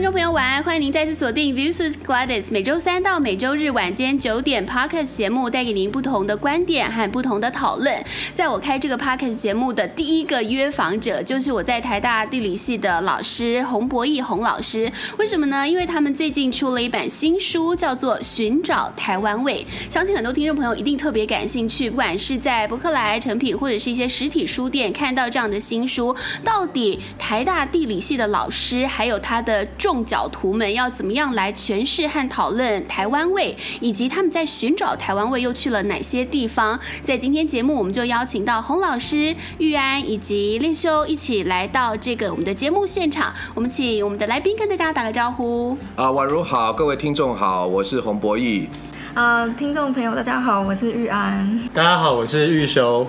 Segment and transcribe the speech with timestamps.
[0.00, 8.02] 听众朋友晚安，欢迎您再次锁定 Views Gladys，每周三到每周日晚间九点 Podcast 节目，带给您不同的观点和不同的讨论。
[8.32, 14.90] 在我开这个 Podcast 节目的第一个约访者，就是我在台大地理系的老师洪博义洪老师。
[15.18, 15.68] 为什么呢？
[15.68, 21.90] 因为他们最近出了一本新书，叫做《寻找台湾味》，相信很多听众朋友一定特别感兴趣。
[21.90, 36.78] 不管是在博客来、诚品，或者是一些实体书店看到这样的新书，到底台大地理系的老师还有他的众角徒们要怎么样来诠释和讨论台湾味，以及他们在寻找台湾味又去了哪些地方？
[37.02, 43.32] 在今天节目，我们就邀请到洪老师、玉安以及练修一起来到这个我们的节目现场。
[43.52, 45.76] 我们请我们的来宾跟大家打个招呼。
[45.96, 48.68] 啊，宛如好，各位听众好，我是洪博义。
[49.14, 51.68] 啊，听众朋友大家好，我是玉安。
[51.74, 53.04] 大家好，我是玉修。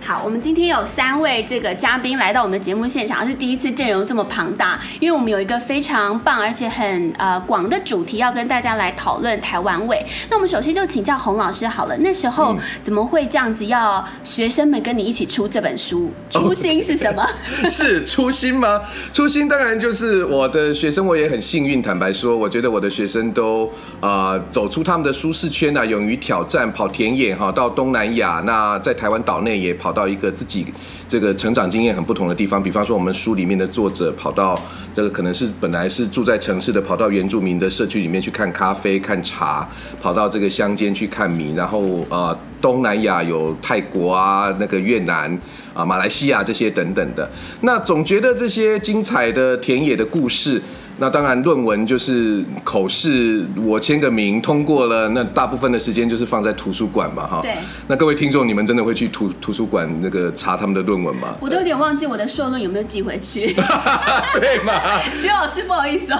[0.00, 10.02] 好，我们今天有三位这个嘉宾来到我们的节目现场，是第一次阵容这么庞大，因为我们有一个非常棒而且很呃广的主题要跟大家来讨论台湾味。
[10.30, 16.10] 那我们首先就请教洪老师好了，那时候怎么会这样子要学生们跟你一起出这本书？
[16.30, 17.22] 初心是什么？
[17.22, 18.80] 哦、 是初心吗？
[19.12, 21.82] 初心当然就是我的学生，我也很幸运。
[21.82, 23.66] 坦白说，我觉得我的学生都
[24.00, 29.97] 啊、呃、走出他们的舒适圈啊，勇于挑战，跑田野哈，到东南亚，那在台湾岛内也跑。
[29.98, 30.64] 到一个自己
[31.08, 34.60] 这个成长经验很不同的地方，比方说我们书里面的作者跑到
[34.94, 39.68] 这个可能是本来是住在城市的，跑到原住民的社区里面去看咖啡、看茶，
[40.00, 45.36] 跑到这个乡间去看米，然后呃东南亚有泰国啊、那个越南
[45.74, 47.28] 啊、马来西亚这些等等的，
[47.62, 50.62] 那总觉得这些精彩的田野的故事。
[51.00, 57.40] 那当然，论文就是口试，我签个名通过了，那大部分的时间就是放在图书馆嘛，哈。
[57.40, 57.54] 对。
[57.86, 61.36] 那各位听众，你们真的会去图图书馆那个查他们的论文吗？
[61.40, 63.54] 我都有点忘记我的硕论有没有寄回去。
[64.40, 65.00] 对吗？
[65.14, 66.18] 徐老师，不好意思哦。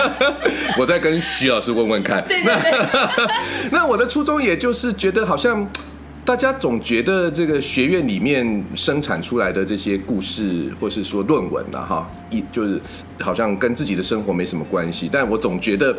[0.78, 2.22] 我再跟徐老师问问看。
[2.28, 2.72] 对对对。
[3.70, 5.66] 那， 那我的初衷也就是觉得好像。
[6.24, 12.80] 大家总觉得这个学院里面生产出来的这些故事，或是说论文啊，哈，一就是
[13.20, 15.06] 好像跟自己的生活没什么关系。
[15.12, 15.94] 但我总觉得，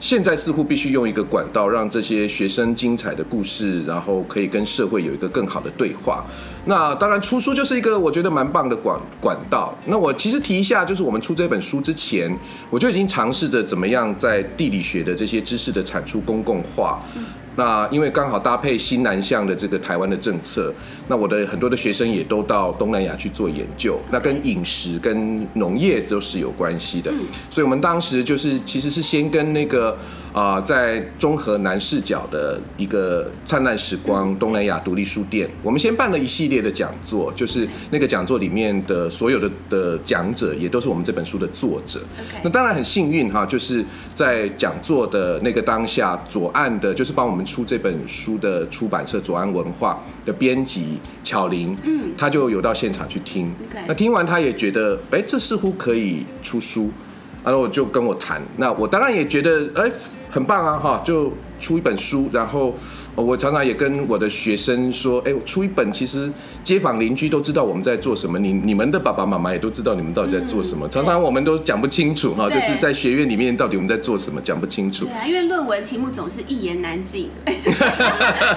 [0.00, 6.24] 现在似乎必须用一个管道，让这些学生精彩的故事，然后可以跟社会有一个更好的对话。
[6.64, 9.72] 那当然，出书就是一个我觉得蛮棒的管管道。
[9.86, 12.36] 那我其实提一下，就是我们出这本书之前，
[12.68, 17.00] 我就已经尝试着怎么样在地理学的这些知识的产出公共化。
[17.58, 20.72] 那因为刚好搭配新南向的这个台湾的政策，
[21.08, 27.10] 那我的很多的学生也都到东南亚去做研究，那跟饮食跟农业都是有关系的，
[27.50, 29.96] 所以我们当时就是其实是先跟那个。
[30.30, 42.00] 啊、呃，在中和南视角的一个灿烂时光东南亚独立书店，我们先办了一系列的讲座，就是那个讲座里面的所有的的讲者也都是我们这本书的作者。
[42.42, 43.82] 那当然很幸运哈，就是
[44.14, 53.52] 在讲座的那个当下，左岸的就是帮我们出这本书的出版社左岸文化的编辑巧玲，嗯，他就有到现场去听。
[53.86, 56.90] 那听完他也觉得，哎，这似乎可以出书。
[57.44, 59.90] 然后我就跟我谈，那我当然也觉得，哎，
[60.28, 62.28] 很棒啊，哈，就出一本书。
[62.30, 62.74] 然后
[63.22, 66.30] 我常常也跟我的学生说，哎，我出一本，其实
[66.62, 70.88] 街坊邻居都知道我们在做什么，你你们的爸爸妈妈也都知道你们到底在做什么。
[70.88, 75.04] 常常我们都讲不清楚，哈，就是在学院里面到底我们在做什么，讲不清楚。
[75.04, 77.30] 对啊，因为论文题目总是一言难尽，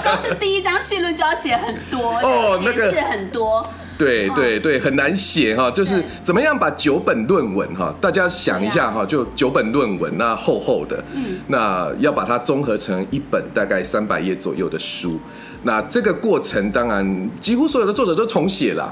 [0.03, 3.67] 光是第一章序论就要写很多，哦，那个很多。
[4.05, 11.03] 对对对，很难写哈，就是怎么样把九本论文哈，大家想一下哈，就九本论文那厚厚的，
[11.47, 15.19] 那要把它综合成一本大概三百页左右的书，
[15.63, 18.91] 那这个过程当然几乎所有的作者都重写了。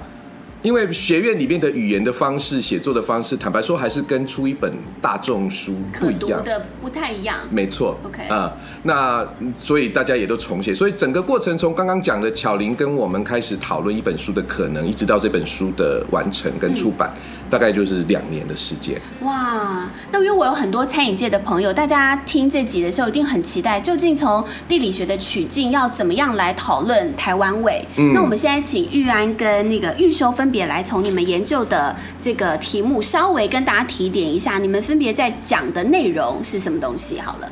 [0.61, 4.71] 因为学院里面的语言的方式、写作的方式，坦白说还是跟出一本
[5.01, 7.37] 大众书不一样的，不太一样。
[7.49, 9.27] 没错，OK 啊、嗯，那
[9.57, 17.11] 所以大家也都重写，所以整个过程从刚刚讲的巧玲跟我们开始讨论一本书的可能，一直到这本书的完成跟出版。
[17.15, 19.01] 嗯大概就是两年的时间。
[19.21, 27.83] 哇，那因为我有很多餐饮界的朋友，大家听这集的时候一定很期待，究竟从地理学的取径要怎么样来讨论台湾味？
[27.97, 37.19] 嗯，那我们现在请玉安跟那个玉修分别来从你们研究的这个题目稍微跟大家提点一下，你们分别在讲的内容是什么东西？
[37.19, 37.51] 好了。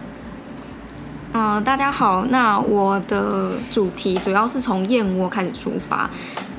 [1.34, 6.10] 嗯、呃，大家好，那我的主题主要是从燕窝开始出发。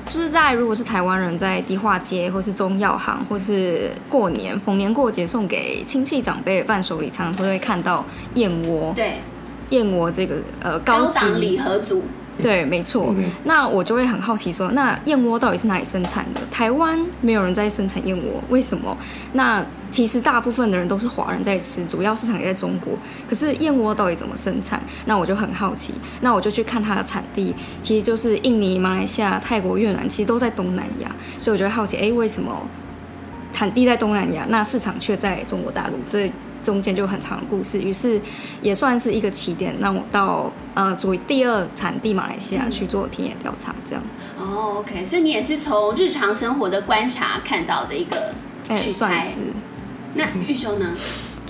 [0.05, 8.03] 就是在如果是台湾人在迪化街或是中药行或是过年逢年过节送给亲戚长辈的伴手礼，常常都会看到
[8.33, 8.91] 燕窝。
[8.95, 9.19] 对，
[9.69, 12.03] 燕窝这个呃高档礼盒组。
[12.41, 13.13] 对，没错。
[13.17, 16.41] 嗯、那我就会很好奇说，那燕窝到底是哪里生产的？
[16.49, 18.97] 台湾没有人在生产燕窝，为什么？
[19.33, 22.93] 那其实大部分的人都是华人在吃，主要市场也在中国。
[23.27, 24.81] 可是燕窝到底怎么生产？
[25.05, 25.93] 那我就很好奇。
[26.21, 31.11] 那我就去看它的产地，其实就是印尼、马来西亚、泰国、越南，其实都在东南亚。
[31.39, 32.65] 所以我就会好奇，哎，为什么
[33.51, 35.95] 产地在东南亚，那市场却在中国大陆？
[36.09, 37.79] 这中间就很长的故事。
[37.79, 38.19] 于是
[38.61, 44.03] 也算是一个起点，让我到呃作为第二产地马来西亚去做田野调查，这样。
[44.37, 48.33] 哦，OK，所以你也是从日常生活的观察看到的一个
[48.75, 49.27] 取材。
[50.15, 50.95] 那玉修呢？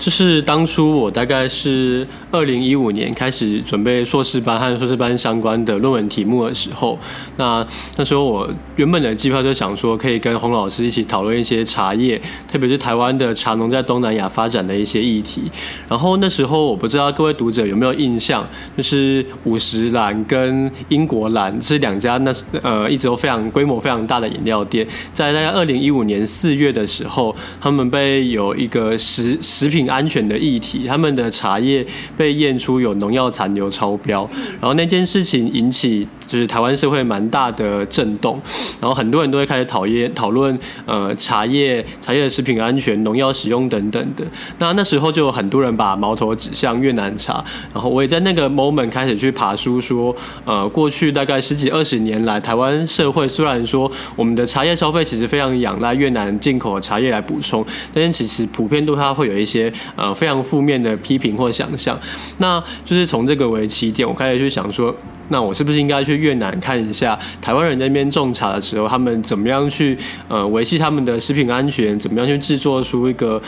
[0.00, 6.98] 就是当初我大概是二零一五年开始准备硕士班和硕士班相关的论文题目的时候，
[7.36, 7.64] 那
[7.98, 12.18] 那时候我原本的计划就想说，可以跟洪老师一起讨论一些茶叶，
[12.50, 15.42] 特别是台湾的茶农在东南亚发展的一些议题。
[15.86, 22.32] 然后那时候我不知道各位读者有没有印象，就是五十岚跟英国蓝是两家那
[22.62, 29.89] 呃一直都非常规模非常大的饮料店，在大概二零一五年四月的时候，他们被有一个食食品。
[29.90, 31.84] 安全的议题，他们的茶叶
[32.16, 34.28] 被验出有农药残留超标，
[34.60, 38.40] 然后那件事情引起就是台湾社会蛮大的震动，
[38.80, 40.56] 然后很多人都会开始讨厌讨论
[40.86, 44.24] 呃茶叶茶叶的食品安全、农药使用等等的。
[44.58, 47.44] 那那时候就有很多人把矛头指向越南茶，
[47.74, 50.14] 然后我也在那个 moment 开始去爬书，说
[50.44, 59.72] 呃过去大概十几二十年来，台湾社会虽然说我们的茶叶消费其实非常仰赖越南进口的茶叶来补充，但是其实普遍都它会有一些。
[59.96, 61.98] 呃，非常负面的批评或想象，
[62.38, 64.94] 那就是从这个为起点，我开始去想说，
[65.28, 69.96] 那我是不是应该去越南看一下台湾人在那边种茶的时候，他们怎么样去
[70.28, 73.40] 呃维系他们的食品安全，怎么样去制作出一个。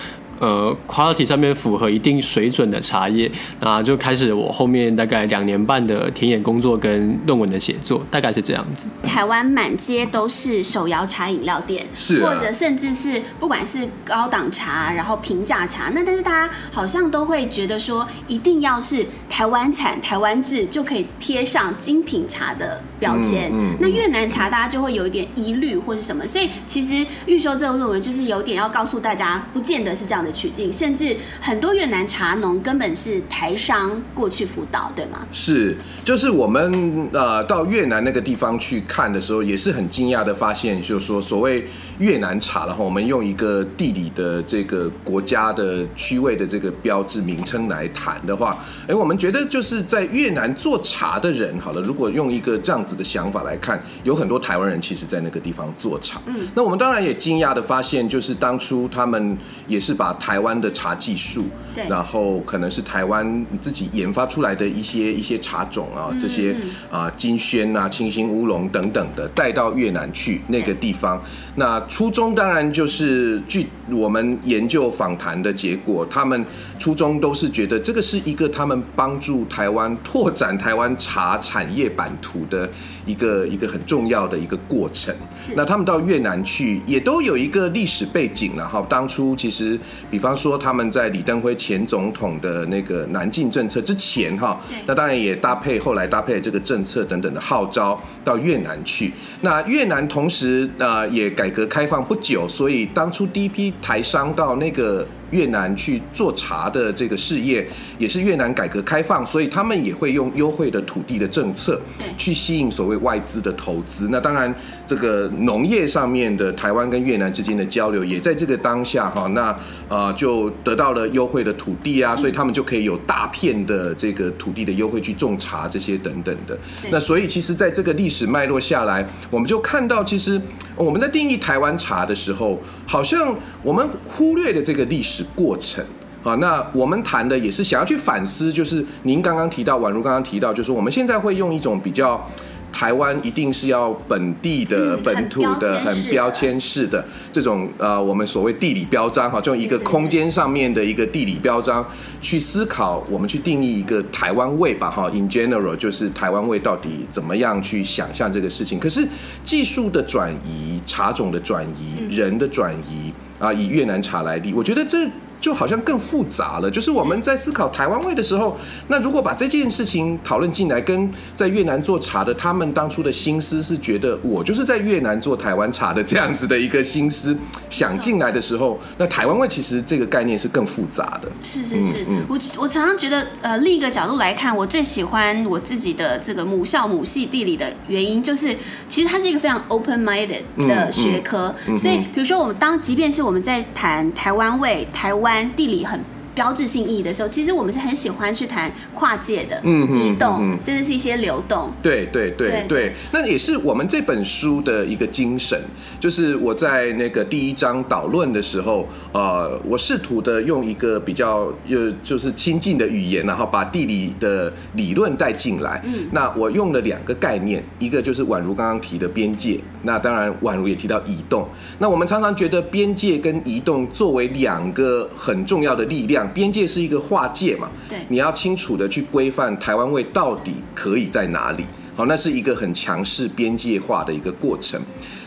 [0.42, 3.30] 呃，quality 上面符合一定水准的茶叶，
[3.60, 8.88] 那就开始我后面大概两年半的田野工作跟论文的写作，大概是这样子。
[9.04, 23.48] 台湾满街都是手摇茶饮料店，是、啊，或者甚至是不管是高档茶，然后平价茶，那但是大家好像都会觉得说，一定要是台湾产、台湾制就可以贴上精品茶的标签。
[23.52, 30.31] 嗯，嗯，那越南茶大家就会有一点疑虑或是什么，所以其实预修这个论文就是有点要告诉大家，不见得是这样的。
[30.32, 35.26] 取径，甚至很多越南茶农根本是台商过去辅导，对吗？
[35.30, 41.66] 是，就是我们呃到越南那个地方去看的时候，也是很惊讶的发现，就是说所谓
[41.98, 48.58] 越南茶，然后我们用一个地理的这个国家的区位的这个标志名称来谈的话，
[48.88, 56.20] 哎，我们觉得就是在越南做茶的人，好了，如果用一个这样子的想法来看，有很多台湾人其实在那个地方做茶。
[56.26, 59.36] 嗯，那我们当然也惊讶的发现，就是当初他们
[59.66, 61.44] 也是把台湾的茶技术，
[61.74, 66.56] 对，然后可能是台湾自己研发出来的一些一些茶种啊，这些
[66.90, 71.22] 啊金萱啊、清新乌龙等等的带到越南去那个地方。
[71.54, 76.44] 那初衷当然就是据我们研究访谈的结果，他们
[76.78, 82.68] 初衷都是觉得这个是一个他们帮助台湾拓展台湾茶产业版图的
[83.06, 85.14] 一个一个很重要的一个过程。
[85.54, 88.84] 那他们到越南去也都有一个历史背景了哈。
[88.88, 89.78] 当初其实。
[90.10, 99.10] 比方说，他们在李登辉前总统的那个南进政策之前，哈，那当然也搭配后来搭配这个政策等等的号召到越南去。
[99.40, 105.06] 那越南同时呃也改革开放不久，所以当初第一批台商到那个。
[105.32, 107.66] 越南去做茶的这个事业，
[107.98, 111.80] 也是越南改革开放，所以他们也会用优惠的土地的政策，
[112.16, 114.08] 去吸引所谓外资的投资。
[114.10, 114.54] 那当然，
[114.86, 119.56] 这个农业上面的台湾跟越南之间的交流，也在这个当下哈，那
[119.88, 126.58] 呃就得到了优惠的土地啊，所以他们就可以有大片的这个土地的优惠去种茶这些等等的。
[126.90, 130.40] 那所以其实在这个历史脉络下来，我们就看到，其实
[130.76, 135.24] 我们在定义台湾茶的时候，好像我们忽略了这个历史。
[135.34, 135.84] 过程
[136.22, 142.28] 好，那我们谈的也是想要去反思，就是您刚刚提到，宛如刚刚提到，就是我们现在会用一种比较
[142.72, 151.86] 台湾一定是要本地的、本土的、很标签式的这种呃，我们所谓地理标章哈，就一个空间上面的一个地理标章
[152.20, 155.08] 去思考，我们去定义一个台湾味吧哈。
[155.10, 158.78] In general，就是台湾味到底怎么样去想象这个事情？
[158.78, 159.06] 可是
[159.44, 163.12] 技术的转移、茶种的转移、人的转移。
[163.38, 165.04] 啊，以越南茶来例，我觉得这
[165.42, 166.70] 就好像更复杂了。
[166.70, 168.56] 就是我们在思考台湾味的时候，
[168.86, 177.36] 那如果把这件事情讨论进来，跟在越南做茶的他们当初的心思是觉得我就是在越南做台湾茶的这样子的一个心思
[177.68, 181.28] 想进来的时候，那台湾味其实这个概念是更复杂的。
[181.42, 188.56] 是是是，嗯、我我常常觉得，呃，另一个角度来看，我最喜欢我自己的这个母校母系地理的原因，就是
[188.88, 196.21] 其实它是一个非常 open-minded 的学科，嗯嗯、所以比如说我们当即便是我们在谈台湾味，台湾地理很。
[196.34, 201.70] 标志性意义的时候，其实我们是很喜欢去谈跨界的移动，嗯、甚至是一些流动。
[201.82, 205.60] 对对对对，对，那也是我们这本书的一个精神。
[206.00, 215.80] 就是我在那个第一章导论的时候，呃，我试图的用一个比较呃，就是亲近的语言，然后把地理的理论带进来。
[215.84, 221.48] 嗯，那我用了两个概念，一个就是宛如刚刚提的边界，那当然宛如也提到移动。
[221.78, 226.21] 那我们常常觉得边界跟移动作为两个很重要的力量。
[226.32, 231.64] 边界是一个划界嘛，对，你要清楚的去规范台湾味到底可以在哪里。
[231.94, 234.80] 好，那是一个很强势边界化的一个过程。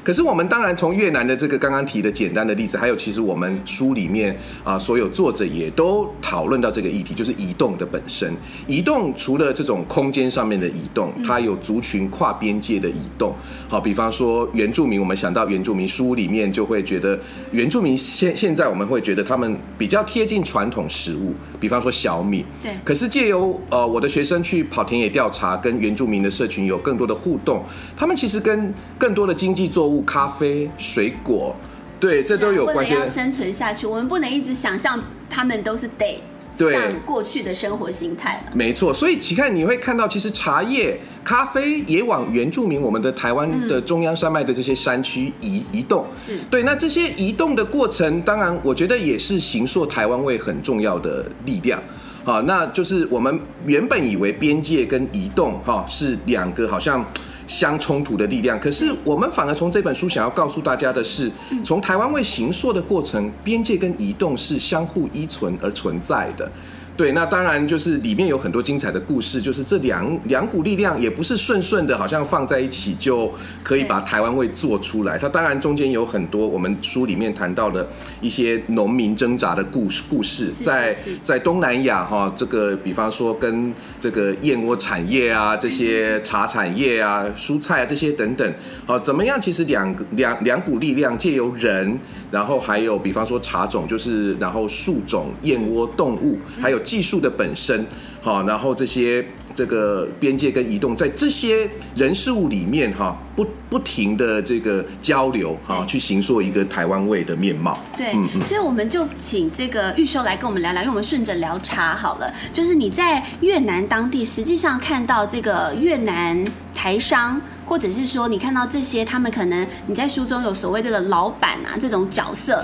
[0.06, 8.32] 可是我们当然从越南的这个刚刚提的简单的例子，还有其实我们书里面啊，所有作者也都讨论到这个议题，就是移动的本身。
[8.68, 13.34] 移动除了这种空间上面的移动，它有族群跨边界的移动。
[13.68, 17.20] 好，比方说原住民，我们想到原住民书里面就会觉得
[17.52, 22.46] 原住民现现在我们会觉得他们比较贴近传统食物，比方说小米。
[22.62, 22.72] 对。
[22.84, 27.64] 可是借由呃我的学生去跑田野调查，跟原住民的社群有更多的互动，
[27.98, 29.95] 他们其实跟更多的经济作物。
[30.02, 31.56] 咖啡、水果，
[32.00, 32.94] 对，这都有关系。
[32.94, 35.00] 要生存下去，我们不能一直想象
[35.30, 36.22] 他们都是得
[36.58, 38.52] 像过去的生活形态了。
[38.54, 46.06] 没错，所以其看你会看到，其实茶叶、咖啡也往原住民我们的台湾的中央山脉的这些山区移移动。
[46.18, 51.82] 是对，那这些移动的过程，当然我觉得也是形塑台湾味很重要的力量。
[52.24, 57.06] 好，那就是我们原本以为边界跟移动哈是两个好像。
[57.48, 61.32] 相冲突的力量，可是我们反而从这本书想要告诉大家的是，
[61.64, 66.50] 从台湾为行塑的过程，边界跟移动是相互依存而存在的。
[66.98, 73.30] 对，那当然就是里面有很多精彩的故事，就是这两两股力量也不是顺顺的，好像放在一起就
[73.62, 75.18] 可以把台湾味做出来。
[75.18, 77.86] 它当然中间有很多我们书里面谈到的
[78.22, 88.54] 一些农民挣扎的故事，故事在在东南亚哈，这个比方说跟这个燕窝产业啊，这些茶产业啊，蔬菜啊这些等等，
[88.86, 89.40] 好，怎么样？
[89.42, 92.00] 其实两个两两股力量借由人，
[92.36, 96.76] 然后还有比方说茶种，就是然后树种、燕窝、动物，还有。
[96.86, 97.84] 技术的本身，
[98.22, 99.26] 好，然后这些
[99.56, 107.80] 这个边界跟移动，在这些人事物里面，哈，不不停的这个交流，哈，去形塑一个台湾味的面貌。
[107.98, 112.32] 对，嗯嗯，所以我们就请这个玉修来跟我们聊聊，因为我们顺着聊茶好了。
[112.52, 116.44] 就是你在越南当地，实际上看到这个越南
[116.74, 122.62] 台商，或者是说你看到这些，他们可能你在书中有所谓这个老板啊这种角色。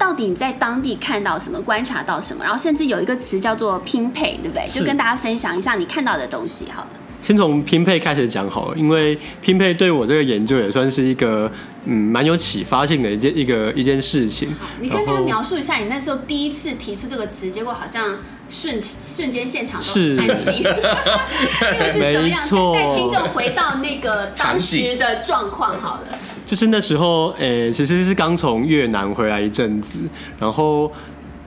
[0.00, 2.42] 到底你在当地看到什么，观察到什么？
[2.42, 4.66] 然后甚至有一个词叫做拼配，对不对？
[4.72, 6.88] 就跟大家分享一下你看到的东西好了。
[7.20, 11.52] 先从拼配开始讲好了，因为拼配对我这个研究也算是一个
[11.84, 14.48] 嗯蛮有启发性的一件一个一件事情。
[14.80, 18.16] 你跟大家描述一下你那时候第一次提出这个词，结果好像
[18.48, 22.40] 瞬瞬间现场都很安静， 那个是怎么样？
[22.72, 26.18] 带听众回到那个当时的状况好了。
[26.50, 30.00] 就是那时候，诶、其实是刚从越南回来一阵子，
[30.36, 30.90] 然后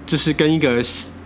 [0.05, 0.81] 就是跟一个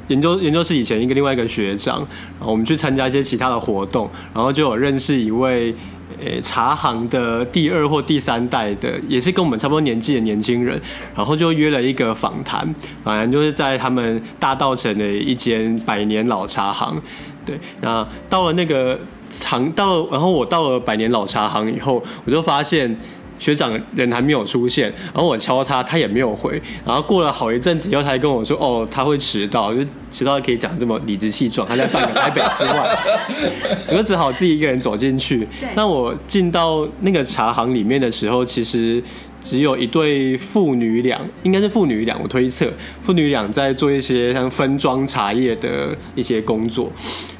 [0.07, 1.99] 研究研究室以前一个另外一个学长，
[2.39, 5.75] 然后我们去参加一些其他的活动，然后就有认识一位，
[6.19, 10.81] 诶、茶行的第二或第三代的，也是跟我们差不多年纪的年轻人，
[11.15, 12.67] 然后就约了一个访谈，
[13.03, 16.99] 反正就是在他们大稻城的一间百年老茶行，
[17.45, 22.97] 对，那到了那个行，到了，然后我到了百年老茶行以后，我就发现。
[23.39, 32.97] 学长人还没有出现，然后我敲他，他也没有回，然后过了好一阵子以后，他还跟我说，哦，他会迟到，就迟到可以讲这么理直气壮，他在半个台北之外，
[33.89, 35.47] 我就只好自己一个人走进去。
[35.75, 39.01] 那我进到那个茶行里面的时候，其实
[39.49, 42.69] 只有一对父女俩，应该是父女俩，我推测
[43.01, 46.91] 父女俩在做一些像分装茶叶的一些工作。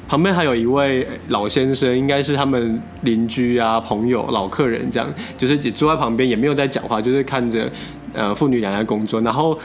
[0.08, 7.70] 旁边还有一位老先生，应该是他们邻居啊、朋友、老客人这样，就是也坐在旁边，也没有在讲话，就是看着
[8.14, 9.20] 呃父女俩在工作。
[9.20, 9.58] 然后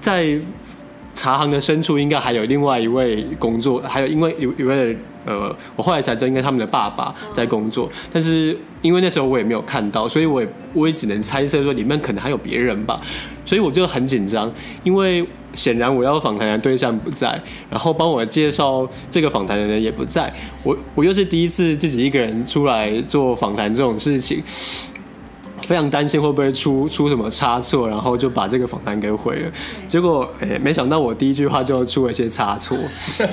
[0.00, 0.36] 在
[1.14, 4.94] 茶行的深处，应该还有另外一位工作，还有因为有一位
[5.24, 7.88] 呃，我后来才知道，应该他们的爸爸在工作。
[8.12, 13.00] 但是因为那时候我也没有看到，所以我也我也只能猜测说里面可能还有别人吧。
[13.46, 14.52] 所以我就很紧张，
[14.82, 17.40] 因为显然我要访谈的对象不在，
[17.70, 24.42] 然后帮我介绍这个访谈的人也不在，我我又是第一次自己一个人出来做访谈这种事情。
[25.66, 29.50] 非常担心会不会出出什么差错，然后就把这个访谈给毁了。
[29.88, 32.76] 结果，哎、欸，没想到我第一句话就出了一些差错。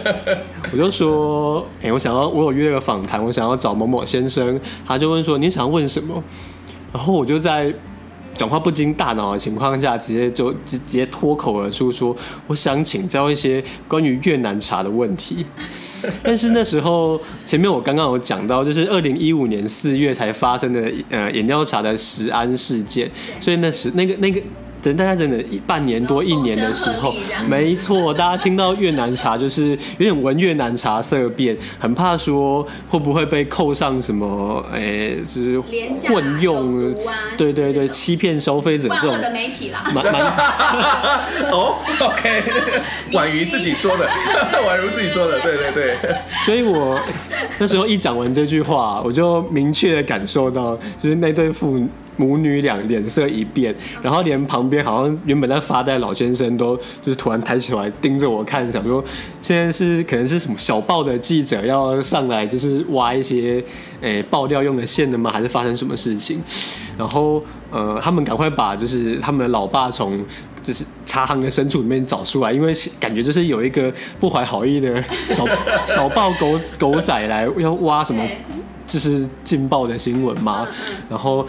[0.72, 4.60] 我就说，哎、欸，我想要，我有约了个访谈，我想要找某某先生。
[4.88, 6.24] 他就问说，你想要问什么？
[6.94, 7.74] 然后我就在
[8.36, 12.16] 讲话不经大脑的情况下，直接就直接脱口而出说，
[12.48, 15.46] 我想请教一些关于越南茶的问题。
[16.24, 23.10] 但是那时候，前面我刚刚有讲到，就是二零一五年四月才发生的呃饮料茶的食安事件，
[23.40, 24.42] 所以那时那个那个。
[24.82, 27.14] 等大家整整一半年多一年的时候，
[27.48, 36.94] 没错，大家听到越南茶就是有点闻越南茶色变，很怕说会不会被扣上什么，哎、欸，就是混用，
[37.38, 39.22] 对对对，欺骗消费者这种。
[39.22, 39.84] 的媒体啦。
[39.94, 40.04] 蛮
[41.52, 42.42] 哦，OK，
[43.14, 44.10] 宛如自己说的，
[44.68, 45.98] 宛如自己说的，对对对。
[46.46, 47.00] 所以我
[47.60, 51.80] 那时候一讲完这句话，我就明确的感受到，就是那对父
[52.18, 52.42] 母。
[52.42, 59.04] 女俩脸色一变，然后连旁边好像原本在发呆老先生都就是突然抬起来盯着我看，想说
[59.44, 63.64] 现在是可能是什么小报的记者要上来就是挖一些
[64.02, 65.30] 诶、欸、爆料用的线的吗？
[65.32, 66.42] 还是发生什么事情？
[66.98, 70.20] 然后呃，他们赶快把就是他们的老爸从
[70.64, 75.46] 就是茶行的深处里面找出来，因为感觉就是有一个不怀好意的小
[75.86, 78.28] 小报狗狗仔来要挖什么
[78.88, 80.68] 就是劲爆的新闻嘛，
[81.08, 81.46] 然后。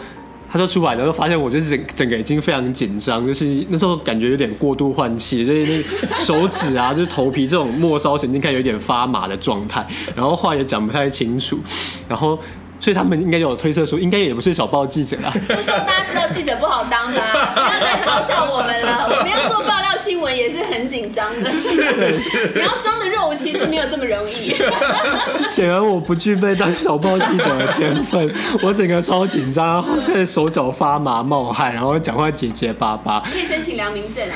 [0.53, 9.83] 他就出来然后发现我就是整整个已经非常紧张，就是那时候感觉有点过度换气，所以那手指啊， 就是头皮这种末梢神经开始有点发麻的状态，
[10.15, 11.57] 然后话也讲不太清楚，
[12.07, 12.37] 然后。
[12.83, 15.33] 所以他们应该有推测说，应该也不是小报记者啊。
[15.47, 19.07] 这时候大家知道记者不好当的，啊， 不要再嘲笑我们了。
[19.09, 22.51] 我们要做爆料新闻也是很紧张的，是是。
[22.53, 24.53] 你要装的肉其实没有这么容易。
[25.49, 28.29] 显然我不具备当小报记者的天分，
[28.61, 33.21] 我整个超紧张，现在手脚发麻冒汗，然后讲话结结巴巴。
[33.31, 34.27] 可以申请良民证。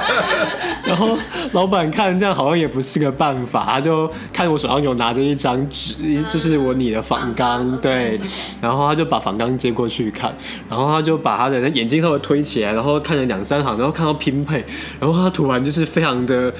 [0.84, 1.16] 然后
[1.52, 5.94] 老板看这样好像也不是个办法，他就看我手上有拿着一张纸，
[6.30, 7.69] 就是我拟的仿纲。
[7.78, 8.20] 对，
[8.60, 10.34] 然后他就把反刚接过去看，
[10.68, 14.64] 然后他就把他的眼镜稍微推起来，然后看了两三行，然后看到拼配，
[14.98, 16.52] 然后他突然就是非常的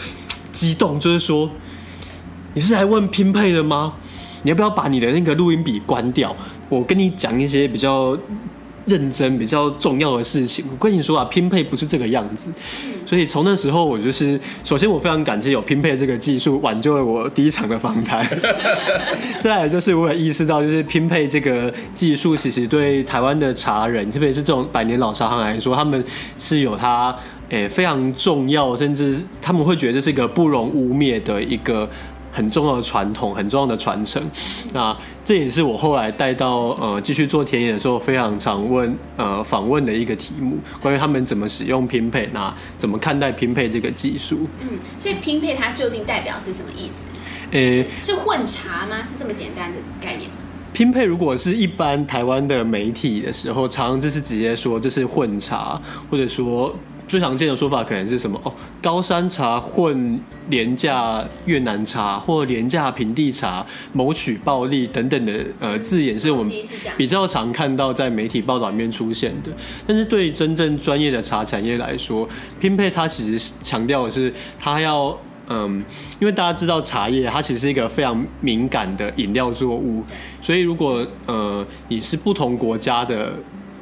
[0.52, 1.50] 激动，就是说
[2.55, 3.94] ：“你是来问拼配的吗？
[4.42, 6.35] 你要不要把你的那个录音笔关掉？
[6.68, 8.16] 我跟你讲一些比较。”
[8.87, 12.51] 认真比较重要的事情，我跟你说啊，拼配不是这个样子，
[13.07, 18.27] 所以从那时候我就是，首先我非常感谢有拼配这个技术挽救了我第一场的访谈，
[19.38, 26.03] 再来就是我也意识到，就是拼配这个技术其实对台湾的茶人，特别是这种百年老茶行来说，他们
[26.38, 27.14] 是有它
[27.51, 31.88] 诶非常重要，甚至他们会觉得这是一个不容污蔑的一个。
[32.33, 34.23] 很重要的传统，很重要的传承。
[34.73, 44.47] 那这也是我后来带到呃继续做田野的时候，非常常问呃访问的一个题目，关于他们怎么使用拼配，那怎么看待拼配这个技术？
[44.61, 47.09] 嗯，所以拼配它究竟代表是什么意思？
[47.51, 49.05] 诶、欸，是混茶吗？
[49.05, 50.37] 是这么简单的概念吗？
[50.73, 56.75] 拼配如果是一般台湾的媒体的时候，常常就是直接说这是混茶，或者说。
[57.11, 58.40] 最常见的说法可能是什么？
[58.44, 66.53] 哦，高山茶混廉价越南茶，或廉价平地茶，谋取暴利等等的呃字眼，是我们
[66.96, 69.51] 比较常看到在媒体报道里面出现的。
[69.85, 72.29] 但是对真正专业的茶产业来说，
[72.61, 75.18] 拼配它其实强调的是它要
[75.49, 75.85] 嗯，
[76.20, 80.05] 因为大家知道茶叶它其实是一个非常敏感的饮料作物，
[80.40, 83.33] 所以如果呃你是不同国家的。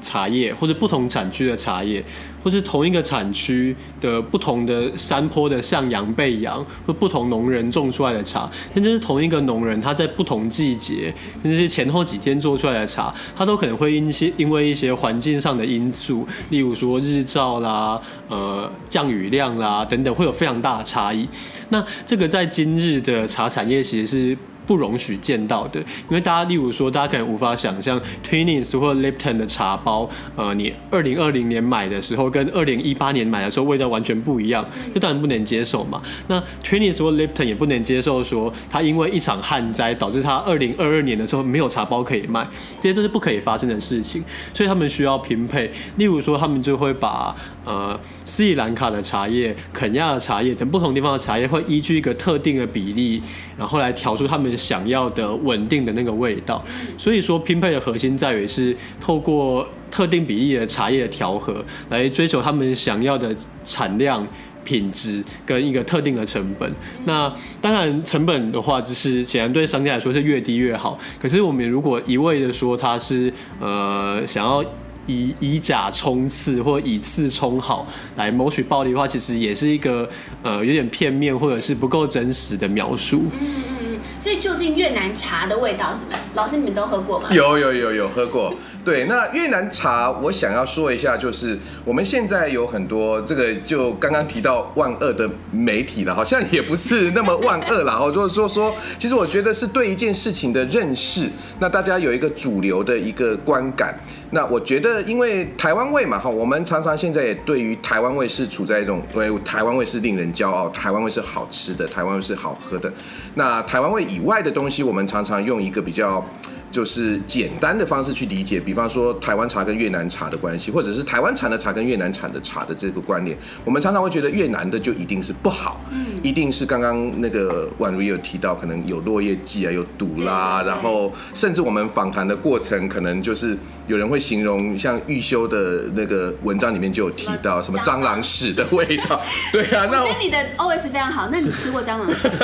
[0.01, 2.01] 茶叶或者不同产区的茶叶，
[2.43, 21.29] 或是同一个产区的不同的山坡的向阳背阳，或不同农人种出来的茶，甚至是同一个农人他在不同季节，甚至是前后几天做出来的茶，他都可能会因些因为一些环境上的因素，例如说日照啦、呃降雨量啦等等，会有非常大的差异。
[21.69, 24.39] 那这个在今日的茶产业其实是。
[24.69, 36.03] 不容许见到的，因为大家，例如说，大家可能无法想象，Twinings 或 Lipton 的茶包，呃，你二零二零年买的时候，跟二零一八年买的时候味道完全不一样，这当然不能接受嘛。
[36.27, 42.47] 那 Twinings 或 Lipton 也不能接受说，它因为一场旱灾导致它二零二二年的时候没有茶包可以卖，
[42.79, 45.71] 这些都是不可以发生的事情，所以他们需要拼配。
[45.97, 47.35] 例如说，他们就会把
[47.69, 53.23] 呃斯里兰卡的茶叶、肯亚的茶叶等不同地方的茶叶，会依据一个特定的比例，
[53.57, 54.49] 然后来调出他们。
[54.57, 56.65] 想要的稳定的那个味道。
[56.97, 64.27] 所以说，拼配的核心在于是透过特定比例的茶叶调和，来追求他们想要的产量。
[64.65, 66.71] 品质跟一个特定的成本，
[67.07, 70.99] 那当然成本的话，就是显然对商家来说是越低越好。
[71.19, 74.63] 可是我们如果一味的说它是呃想要
[75.09, 80.09] 以以假充次或以次充好来谋取暴利的话，其实也是一个
[80.45, 83.25] 呃有点片面或者是不够真实的描述。
[83.33, 83.89] 嗯嗯嗯。
[84.21, 86.21] 所以究竟越南茶的味道怎么样？
[86.35, 87.29] 老师你们都喝过吗？
[87.33, 88.55] 有有有有喝过。
[88.85, 97.93] 对，那越南茶，我想要说一下，就是我们现在有很多这个，就刚刚提到万恶的媒体了，好像也不是那么万恶了。
[97.99, 103.99] 哦，就是说说，其实我觉得是对一件事情的认识，那大家有一个主流的一个观感。
[104.31, 112.93] 那我觉得，因为台湾味嘛，哈，我们常常现在也对于台湾味是处在一种，因为台湾味是令人骄傲，台湾味是好吃的，台湾味是好喝的。
[113.35, 116.25] 那台湾味以外的东西，我们常常用一个比较。
[116.71, 142.29] 就是简单的方式去理解，比方说台湾茶跟越南茶的关系，或者是台湾产的茶跟越南产的茶的这个关联，我们常常会觉得越南的就一定是不好，嗯，一定是刚刚那个婉如也有提到，可能有落叶剂啊，有毒啦，然后甚至我们访谈的过程，可能就是有人会形容，像玉修的那个文章里面就有提到什么蟑螂屎的味道， 对啊，那我觉得你的 OS 非常好，那你吃过蟑螂屎？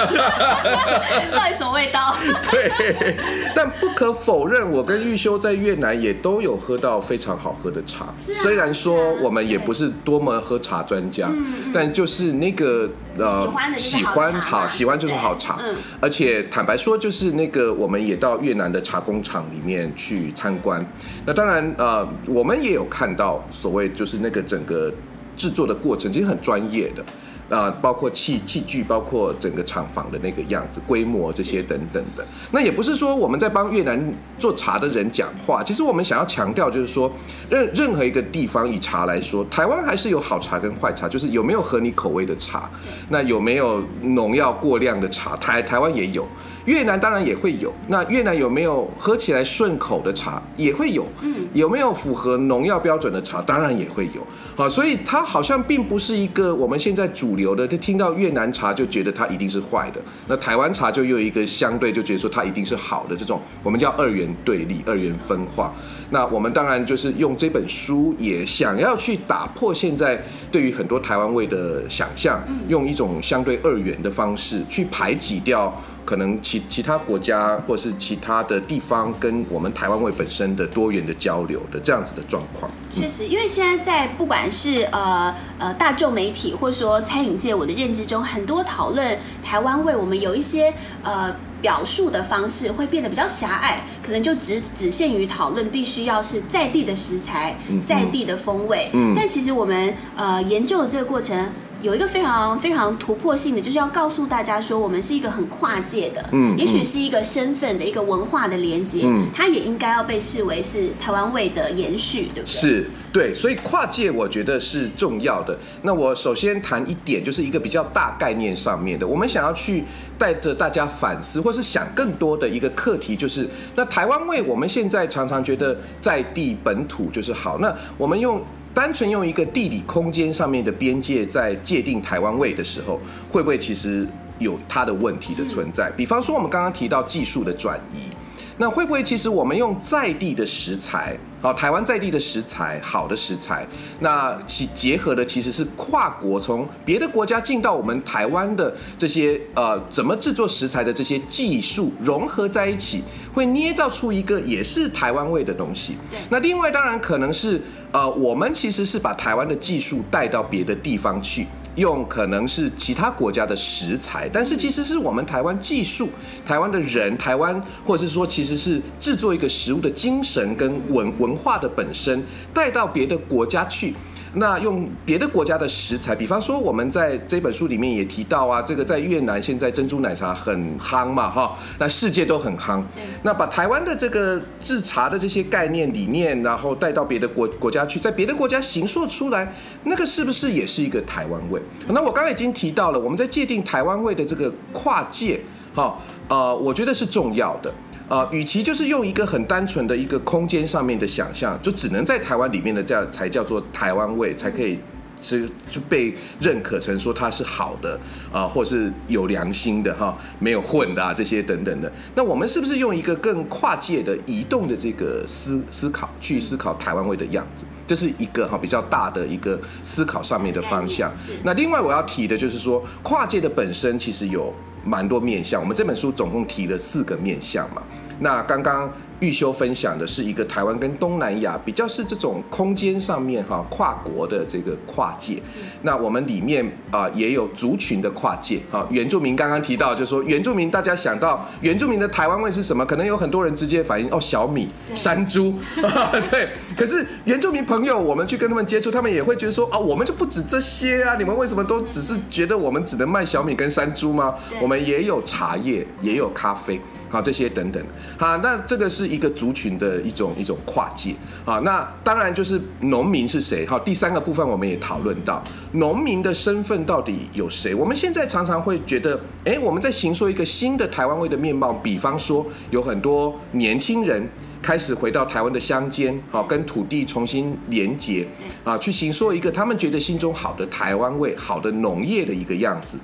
[1.34, 2.16] 到底什么味道？
[2.50, 3.16] 对，
[3.54, 4.13] 但不可。
[4.14, 8.14] 否认，我跟玉修在越南也都有喝到非常好喝的茶。
[8.16, 11.28] 虽然说我们也不是多么喝茶专家，
[11.72, 13.46] 但就是那个呃，
[13.76, 15.58] 喜欢好，喜欢就是好茶。
[16.00, 20.80] 而且坦白说，就是那个我们也到越南的茶工厂里面去参观。
[21.26, 24.92] 那当然呃，我们也有看到所谓就是那个整个
[25.36, 27.04] 制作的过程，其实很专业的。
[27.50, 32.26] 啊，包括器器具，包括整个厂房的那个样子、规模这些等等的。
[32.50, 37.10] 那也不是说我们在帮越南做茶的人讲话，其实我们想要强调就是说，
[37.50, 42.68] 任任何一个地方以茶来说，台湾还是有好茶跟坏茶，就是有没有合你口味的茶，
[43.10, 46.26] 那有没有农药过量的茶，台台湾也有。
[46.64, 50.42] 越南当然也会有，那越南有没有喝起来顺口的茶？
[50.56, 65.72] 也会有，嗯，有没有符合农药标准的茶，当然也会有，好，所以它好像并不是一个我们现在主流的，就听到越南茶就觉得它一定是坏的，那台湾茶就有一个相对就觉得说它一定是好的这种，我们叫二元对立、二元分化。
[66.14, 70.22] 那我们当然就是用这本书也想要去打破现在
[70.52, 75.74] 对于很多台湾味的想象，用一种相对二元的方式去排挤掉。
[76.04, 90.70] 可能其其他国家或是其他的地方跟我们台湾味本身的多元的交流的这样子的状况，确实，因为现在在不管是呃呃大众媒体或者说餐饮界，我的认知中很多讨论台湾味，我们有一些
[91.02, 97.56] 呃表述的方式会变得比较狭隘，可能就只只限于讨论必须要是在地的食材，
[97.88, 98.90] 在地的风味。
[98.92, 101.48] 嗯，但其实我们呃研究的这个过程。
[101.82, 112.60] 有一个非常非常突破性的，就是要告诉大家说，我们是一个很跨界的，嗯，也许是一个身份的一个文化的连接，嗯，它也应该要被视为是台湾味的延续，对不对？
[112.60, 115.56] 是，对，所以跨界我觉得是重要的。
[115.82, 119.84] 那我首先谈一点，就是一个比较大概念上面的，我们想要去
[120.18, 128.42] 带着大家反思，或是想更多的一个课题，就是那台湾味，我们现在常常觉得在地本土就是好，那我们用。
[128.74, 133.00] 单纯用一个地理空间上面的边界在界定台湾味的时候，
[133.30, 134.04] 会不会其实
[134.40, 135.88] 有它的问题的存在？
[135.96, 138.10] 比方说我们刚刚提到技术的转移，
[138.58, 143.66] 那会不会其实我们用在地的食材，好，台湾在地的食材，好的食材，
[144.00, 153.02] 那其结合的其实是跨国从别的国家进到我们台湾的这些呃怎么制作食材的这些技术融合在一起，
[153.34, 155.98] 会捏造出一个也是台湾味的东西。
[156.30, 157.60] 那另外当然可能是。
[157.94, 161.46] 呃，我们其实是把台湾的技术带到别的地方去，
[161.76, 166.08] 用可能是其他国家的食材，但是其实是我们台湾技术、
[166.46, 173.94] 台湾的人、台湾或者是说其实是制作一个食物的精神跟文文化的本身带到别的国家去。
[174.36, 182.82] 那用别的国家的食材，比方说我们在这本书里面也提到啊，这个在越南现在珍珠奶茶很夯嘛，哈，那世界都很夯。
[183.22, 191.62] 那把台湾的这个制茶的这些概念理念，然后带到别的国国家去，在别的国家行塑出来，那个是不是也是一个台湾味？
[191.88, 195.40] 那我刚刚已经提到了，我们在界定台湾味的这个跨界，
[195.74, 195.96] 哈，
[196.28, 197.72] 呃，我觉得是重要的。
[198.08, 204.78] 啊，与其就是用一个很单纯的一个空间上面的想象，就只能在台湾里面的这样才叫做台湾味，才可以
[205.22, 207.98] 是就被认可成说它是好的
[208.30, 211.90] 啊，或是有良心的哈，没有混的啊这些等等的。
[212.14, 217.64] 那我们是不是用一个更跨界的移动的这个思思考去思考台湾味的样子？
[217.86, 221.10] 这是一个哈比较大的一个思考上面的方向。
[221.42, 224.52] 那另外我要提的就是说，跨界的本身其实有
[224.84, 225.60] 蛮多面相。
[225.60, 227.82] 我们这本书总共提了四个面相嘛。
[228.18, 228.92] 那刚刚。
[229.24, 235.42] 育修分享的是一个台湾跟东南亚比较是这种空间上面哈跨国的这个跨界，
[235.82, 238.86] 那我们里面啊也有族群的跨界啊。
[238.90, 242.84] 原住民刚刚提到就是说原住民，大家想到原住民的台湾味是什么？
[242.84, 245.54] 可能有很多人直接反应哦小米、山猪，
[246.30, 246.50] 对。
[246.76, 254.34] 可是原住民朋友，我们去跟他们接触，他们也会觉得说哦，我们就不止这些啊，你们为什么都只是觉得我们只能卖小米跟山猪吗？
[254.60, 256.80] 我们也有茶叶，也有咖啡。
[257.14, 257.80] 好，这些等等，
[258.18, 263.64] 好，那这个是一个族群的一种一种跨界，好，那当然就是农民是谁？
[263.64, 265.40] 好，第三个部分我们也讨论到
[265.74, 267.72] 农民的身份到底有谁？
[267.72, 274.28] 我们现在常常会觉得，哎，我们在形塑一个新的台湾味的面貌，比方说有很多年轻人
[274.60, 278.26] 开始回到台湾的乡间，好，跟土地重新连接，
[278.64, 282.98] 啊，去形塑一个他们觉得心中好的台湾味、好的农业的一个样子。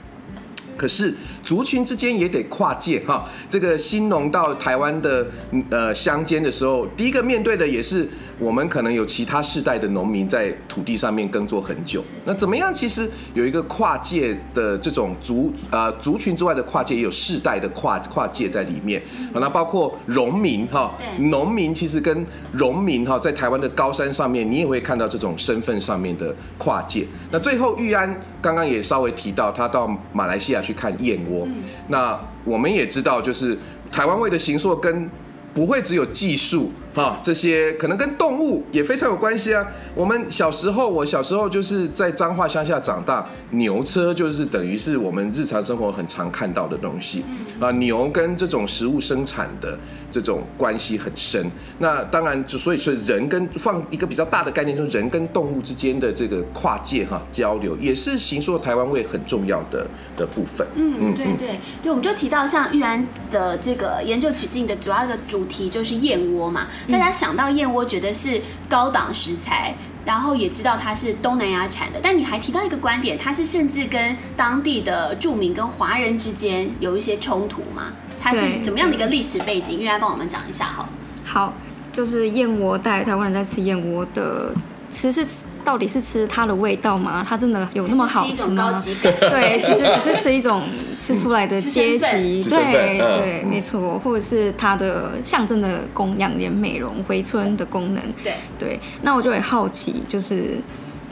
[0.76, 1.14] 可是
[1.50, 5.26] 族群之间也得跨界哈，这个新农到台湾的
[5.68, 8.08] 呃乡间的时候，第一个面对的也是。
[8.40, 12.72] 我们可能有其他世代的农民在土地上面耕作很久，那怎么样？
[12.72, 19.02] 其实有一个跨界的这种族呃族群之外的跨界，也有世代的跨跨界在里面。
[19.34, 27.06] 那包括农民哈，农民其实跟农民哈，在台湾的高山上面，你也会看到这种身份上面的跨界。
[27.30, 31.39] 那最后玉安刚刚也稍微提到，他到马来西亚去看燕窝。
[31.88, 33.58] 那我们也知道，就是
[33.90, 35.08] 台湾味的形塑跟
[35.54, 36.72] 不会只有技术。
[36.94, 39.64] 啊，这些可能跟动物也非常有关系啊。
[39.94, 47.24] 我们小时候，我小时候就是在彰化乡下长大，牛车就是等于是我们日常生活很常看到的东西
[47.60, 47.70] 啊。
[47.72, 49.78] 牛跟这种食物生产的
[50.10, 51.48] 这种关系很深。
[51.78, 60.66] 那当然，就所以说人跟放一个比较大的概念，就是人跟动物之间的这个跨界哈交流，也是行说台湾味很重要的的部分。
[60.74, 66.66] 嗯嗯，对对对，我们就提到像玉安的这个研究取径的主要的主题就是燕窝嘛。
[66.90, 71.98] 大家想到燕窝，觉得是高档食材，然后也知道它是东南亚产的。
[72.02, 77.92] 但你还提到一个观点，它是甚至跟当地的住民跟华人之间有一些冲突吗？
[78.22, 79.80] 它是怎么样的一个历史背景？
[79.80, 80.88] 玉来帮我们讲一下好。
[81.24, 81.52] 好，
[81.92, 84.54] 就是燕窝带台湾人在吃燕窝的，
[84.88, 85.36] 其实是。
[85.64, 87.24] 到底是吃它的味道吗？
[87.28, 88.78] 它真的有那么好吃吗？
[89.02, 90.62] 对，其实只是吃一种
[90.98, 98.02] 吃出来的阶级，对对，没错，或者是它的象征的供养颜美容回春的功能。
[98.22, 100.58] 对对，那我就很好奇，就是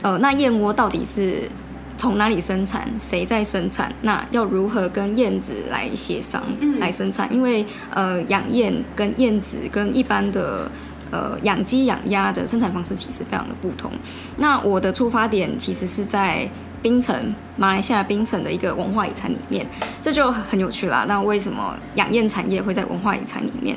[0.03, 1.49] 呃，那燕窝到底是
[1.97, 2.89] 从哪里生产？
[2.99, 3.93] 谁在生产？
[4.03, 6.43] 那要如何跟燕子来协商
[6.79, 7.33] 来生产？
[7.33, 10.71] 因为呃，养燕跟燕子跟一般的。
[11.11, 13.91] 呃，养鸡养鸭的生产方式其实非常的不同。
[14.37, 16.49] 那我的出发点其实是在
[16.81, 19.67] 槟城，马来西亚槟城的一个文化遗产里面，
[20.01, 21.05] 这就很有趣啦。
[21.09, 23.77] 那为什么养燕产业会在文化遗产里面？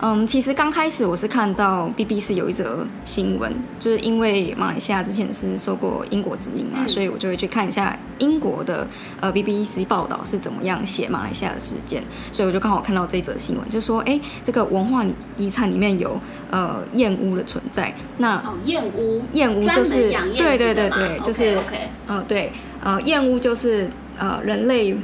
[0.00, 8.86] 嗯，其实刚开始我是看到 BBC 有一则新闻，就是因为马来西亚之前是受过英国殖民嘛，所以我就会去看一下英国的
[9.20, 15.04] 呃 BBC 报道是怎么样写马来西亚的事件，所以我就刚好看到这则新闻，就说哎，这个文化
[15.36, 16.20] 遗产里面有
[16.52, 17.92] 呃燕屋的存在。
[18.18, 22.52] 那哦，燕屋，燕屋就是对对对对，就是 OK，嗯对，
[22.84, 24.96] 呃燕屋就是呃人类。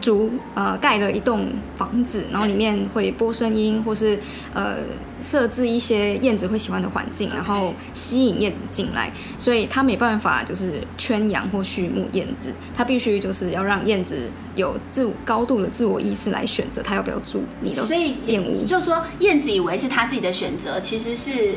[0.00, 4.18] 竹呃盖了一栋房子，然后里面会播声音，或是
[4.54, 4.78] 呃
[5.22, 9.12] 设置一些燕子会喜欢的环境，然后吸引燕子进来。
[9.38, 17.84] 所以它没办法就是圈养或畜牧燕子，它必须就是要让燕子有自我高度的自我意识来选择它要不要住你的
[18.26, 18.64] 燕屋。
[18.64, 21.56] 就是说燕子以为是它自己的选择，其实是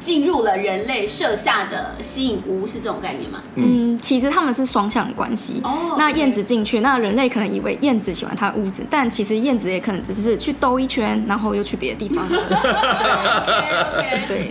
[0.00, 3.42] 进入了人类设下的吸引屋，是这种概念吗？
[3.56, 5.60] 嗯，其实他们是双向关系。
[5.64, 7.78] 哦，那燕子进去，那人类可能以为。
[7.82, 12.24] 燕子喜欢它的屋子，但其实燕子也可能只是去兜一圈，然后又去别的地方。
[14.28, 14.50] 对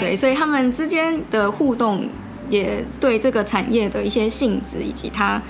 [0.00, 2.06] 对，所以他们之间的互动
[2.50, 5.40] 也对这个产业的一些性质以及它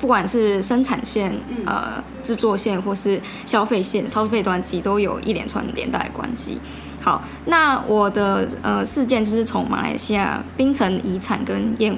[0.00, 1.32] 不管是生产线、
[1.64, 6.58] 呃制作线或是消费线、消费端，其实都有一连串连带关系。
[7.02, 11.94] 好，那我的呃事件就是从马来西亚槟城遗产跟燕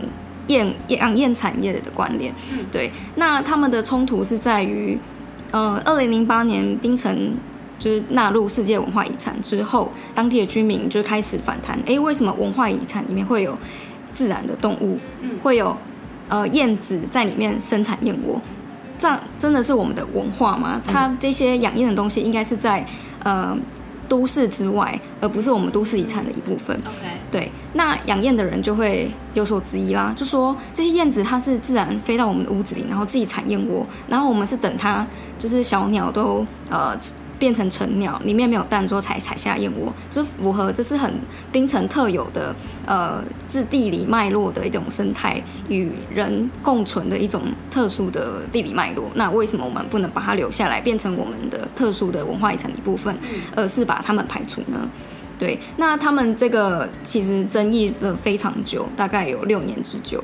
[0.48, 2.34] 燕养燕产业的关联，
[2.72, 4.98] 对，那他们的冲突是在于，
[5.52, 7.36] 呃，二零零八年槟城
[7.78, 13.56] 就是纳入世界文化遗产之后，当地的居民就开始反弹，哎，为什么文化遗产里面会有
[14.14, 14.98] 自然的动物，
[15.42, 15.76] 会有
[16.28, 18.40] 呃燕子在里面生产燕窝，
[18.98, 20.80] 这样真的是我们的文化吗？
[20.86, 22.86] 它这些养燕的东西应该是在
[23.22, 23.54] 呃
[24.08, 26.74] 都市之外，而不是我们都市遗产的一部分。
[26.78, 35.06] OK，对，那养燕的人就会有所质疑啦，就说这些燕子它是自然飞到我们的屋子里，然后自己产燕窝，然后我们是等它
[35.38, 36.98] 就是小鸟都呃。
[37.38, 41.12] 变成成鸟，里面没有蛋之后才采下燕窝，就符合这是很
[41.52, 42.54] 冰城特有的
[42.86, 49.10] 呃，自地理脉络的一种生态与人共存的一种特殊的地理脉络。
[49.14, 53.14] 那为什么我们不能把它留下来，变成我们的特殊的文化遗产的一部分，
[53.54, 54.88] 而是把它们排除呢？
[55.38, 60.22] 对，那他们这个其实争议了非常久，大概有六年之久。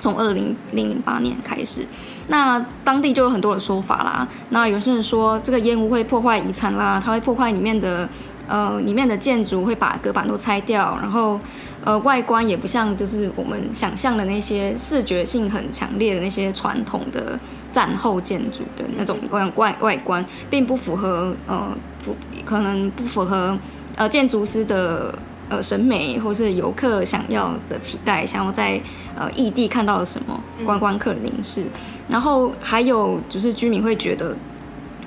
[0.00, 1.86] 从二零零八年开始，
[2.28, 4.26] 那当地就有很多的说法啦。
[4.48, 8.08] 那有些人说这个烟雾会破坏遗产啦，它会破坏里面的
[8.48, 11.38] 呃里面的建筑，会把隔板都拆掉，然后
[11.84, 17.38] 呃外观也不像就是我们想象的那些视觉性很强烈的那些传统的
[17.70, 23.58] 战后建筑的那种外外外观，并不符合呃不可能不符合
[23.96, 25.14] 呃建筑师的。
[25.50, 28.80] 呃，审美或是游客想要的期待，想要在
[29.18, 31.64] 呃异地看到的什么观光客的凝视，
[32.08, 34.36] 然后还有就是居民会觉得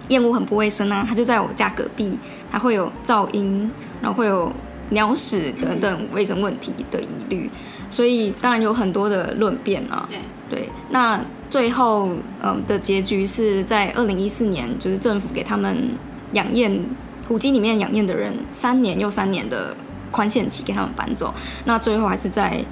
[0.10, 2.20] 燕屋很不卫生啊，它就在我家隔壁，
[2.52, 4.52] 还会有噪音，然后会有
[4.90, 7.50] 鸟屎等等卫生问题的疑虑，
[7.90, 10.06] 所以当然有很多的论辩啊。
[10.10, 11.18] 对对，那
[11.50, 15.92] 最后嗯、呃、的结局是在二零一四年，就是政府给他们
[16.34, 16.84] 养燕
[17.30, 19.74] 古迹里面养燕的人三年又三年的。
[20.14, 21.34] 宽限期给他们搬走，
[21.66, 22.64] 那最后还是在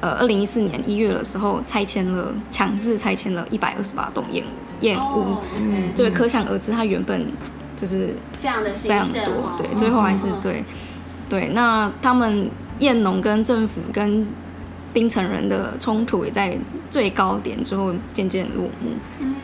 [0.00, 4.42] 呃二零一四年一月的时候拆迁了，强制拆迁了一百二十八栋燕
[4.80, 5.36] 燕屋，
[5.94, 7.26] 对，可想而知，它原本
[7.76, 10.64] 就是非常的非常多，对，最后还是对
[11.28, 11.48] 对。
[11.48, 14.26] 那他们燕农跟政府跟
[14.92, 18.90] 槟城人的冲突也在最高点之后渐渐落幕，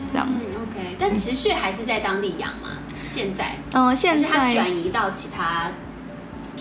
[0.09, 0.27] 这样。
[0.55, 2.79] OK，但持续还是在当地养吗？
[3.07, 3.55] 现在？
[3.73, 5.71] 嗯，现在转移到其他。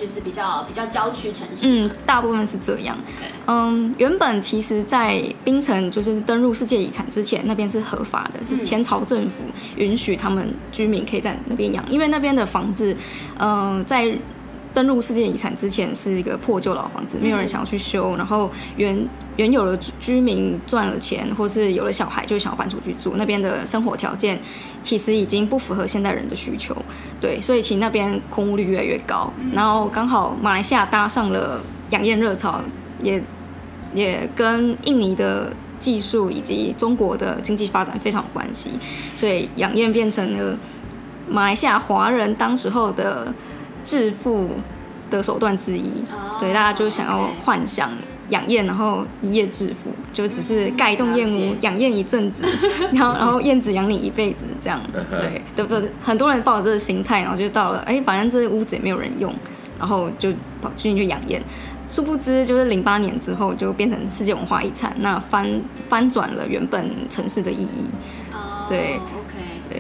[0.03, 2.99] 就是比较比较郊区城市，嗯，大部分是这样。
[3.47, 9.45] 嗯，原本其实，在槟城就是登入世界遗产之前，那边是合法的，是前朝政府
[9.77, 12.97] 允许他们居民可以在那边养，因为那边的房子，
[13.39, 14.19] 嗯，在。
[14.75, 18.17] 登录世界遗产之前是一个破旧老房子，没有人想要去修。
[18.17, 19.07] 然后原
[19.37, 23.15] 原有的居民赚了钱，或是有了小孩，就想要搬出去住。
[23.17, 24.41] 那边的生活条件
[24.83, 26.75] 其实已经不符合现代人的需求，
[27.21, 29.31] 对，所以其实那边空屋率越来越高。
[29.53, 32.61] 然后刚好马来西亚搭上了养燕热潮，
[33.03, 33.23] 也
[33.95, 38.71] 也跟印尼的技术以及中国的经济发展非常有关系，
[39.15, 40.57] 所以养燕变成了
[41.29, 43.35] 马来西亚华人当时候的。
[43.85, 44.51] 致富
[45.11, 46.03] 的手段之一，
[46.39, 47.91] 对，大家就想要幻想
[48.31, 52.45] 养燕，然后一夜致富，就只是盖一栋燕屋，养燕一阵子，
[52.93, 55.91] 然后然后燕子养你一辈子，这样，对，对不对？
[56.03, 59.35] 很多人抱着这个心态，然后就到了，哎，反正这屋子也没有人用，
[59.79, 61.43] 然后就跑进去养燕，
[61.91, 67.91] 殊不知就是零八年之后就变成世界文化遗产，那翻翻转了原本城市的意义，
[68.67, 68.99] 对。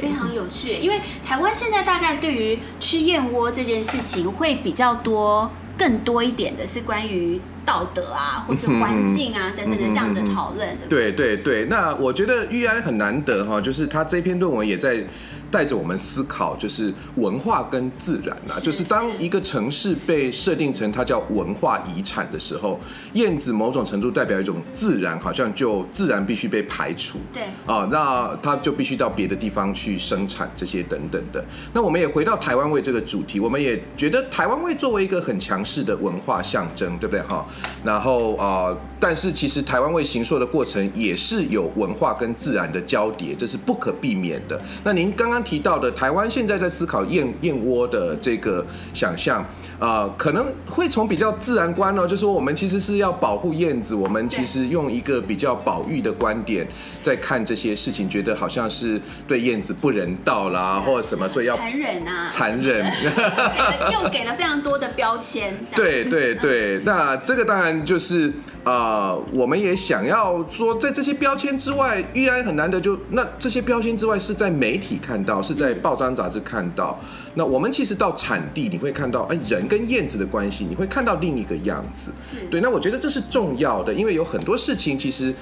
[0.00, 10.68] 非常有趣，因为台湾现在大概对于吃燕窝这件事情会比较多、更多一点的是关于道德啊，或者环境啊等等的这样子的讨论。
[10.88, 15.04] 对对对，那我觉得玉安很难得哈，就是他这篇论文也在。
[15.52, 22.80] 带着我们思考，就是文化跟自然啊，就是当一个城市被设定成它叫文化遗产的时候，
[23.12, 27.18] 燕子某种程度代表一种自然，好像就自然必须被排除。
[27.34, 31.44] 对啊，那它就必须到别的地方去生产这些等等的。
[31.74, 37.46] 那我们也回到台湾味这个主题，我们也觉得台湾味作为一个很强势的文化象征，对不对哈？
[37.84, 44.58] 然后啊，但是其实台湾味行塑的过程也是有文化跟自然的交叠，这是不可避免的。
[44.82, 45.41] 那您刚刚。
[45.42, 49.44] 提到的台湾现在在思考燕燕窝的这个想象，
[49.82, 56.64] 呃，可能会从比较自然观哦，就是说我们其实是要保护燕子，我们其实用一个比较保育的观点
[57.02, 62.92] 在看这些事情，觉得好像是对燕子不人道啦，或者什么，所以要残忍啊，残忍，
[63.92, 65.58] 又给了非常多的标签。
[65.74, 68.32] 对对 对，那这个当然就是。
[68.64, 76.96] 啊、呃，我们也想要说，在这些标签之外，依然很难得就那这些标签之外，是在媒体看到，是在报章杂志看到。
[77.34, 82.10] 那我们其实到产地，你会看到，哎，人跟燕子的关系，你会看到另一个样子。
[82.50, 85.34] 对，那我觉得这是重要的，因为有很多事情其实。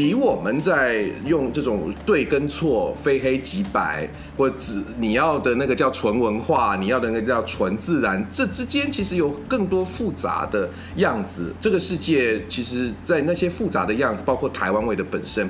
[0.00, 10.66] 比我们在用这种对跟错、非黑即白，或只你要的那个叫纯文化，你要的那个叫纯自然，这之间其实有更多复杂的
[10.96, 11.54] 样子。
[11.60, 15.46] 这个世界其实，在那些复杂的样子，包括台湾味的本身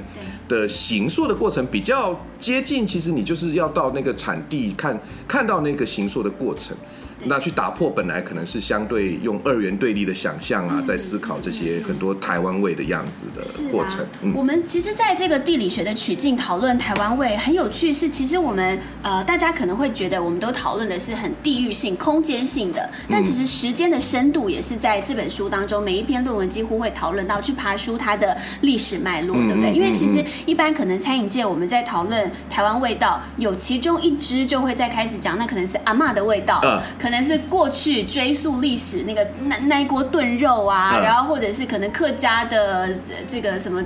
[0.48, 2.84] 的形塑的过程，比较接近。
[2.84, 6.76] 其实你就是要到那个产地看，看到那个形塑的过程。
[7.24, 14.00] 那去打破本来可能是相对用二元对立的想象啊，在思考这些很多台湾味的样子的过程。
[14.00, 29.72] 啊，嗯，我们其实在这个地理学的取径讨论台湾味很有趣，是其实我们呃大家可能会觉得我们都讨论的是很地域性、空间性的，但其实时间的深度也是在这本书当中每一篇论文几乎会讨论到去爬书它的历史脉络，对不对？
[29.72, 36.60] 因为其实一般可能餐饮界我们在讨论台湾味道，有其中一支就会再开始讲，那可能是阿嬷的味道，
[36.98, 42.90] 可可能是过去追溯历史那个那那一锅炖肉啊，嗯、然后或者是可能客家的
[43.28, 43.82] 这个什么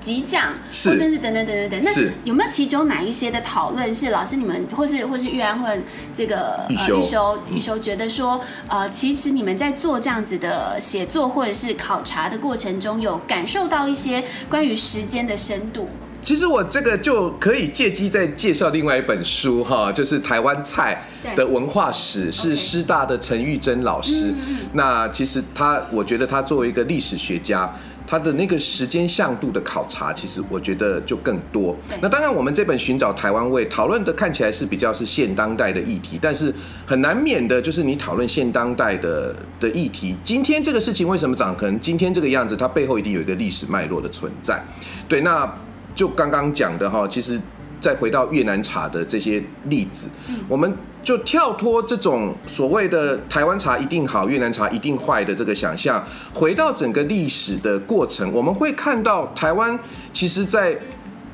[0.00, 0.90] 激酱，是。
[0.90, 1.82] 或者是等等等等等。
[1.84, 5.68] 那有没有其中哪一些的讨论是老师你们或是或是玉安或
[6.16, 15.88] 这个玉修、呃、玉修玉修觉得说呃，其实你们在做这样子的写作或者是考察的过程中，有感受到一些关于时间的深度？
[16.24, 21.06] 其实我这个就可以借机再介绍另外一本书哈，就是台湾菜
[21.36, 24.32] 的文化史，是师大的陈玉珍老师。
[24.72, 27.70] 那其实他，我觉得他作为一个历史学家，
[28.06, 31.76] 他的那个时间向度的考察，其实我觉得就更多。
[32.00, 36.50] 那当然，我们这本寻找台湾味讨论的看起来是比较是现当代的议题，但是
[36.86, 42.56] 很难免的就是你讨论现当代的的议题，今天这个事情为什么长成今天这个样子？
[42.56, 44.64] 它背后一定有一个历史脉络的存在。
[45.06, 45.46] 对，那。
[45.94, 47.40] 就刚刚讲的哈，其实
[47.80, 50.06] 再回到越南茶的这些例子，
[50.48, 59.78] 我们就跳脱这种所谓的台湾茶一定好，越南茶一定坏的这个想象，回到整个历史的过程，我们会看到台湾
[60.12, 60.76] 其实在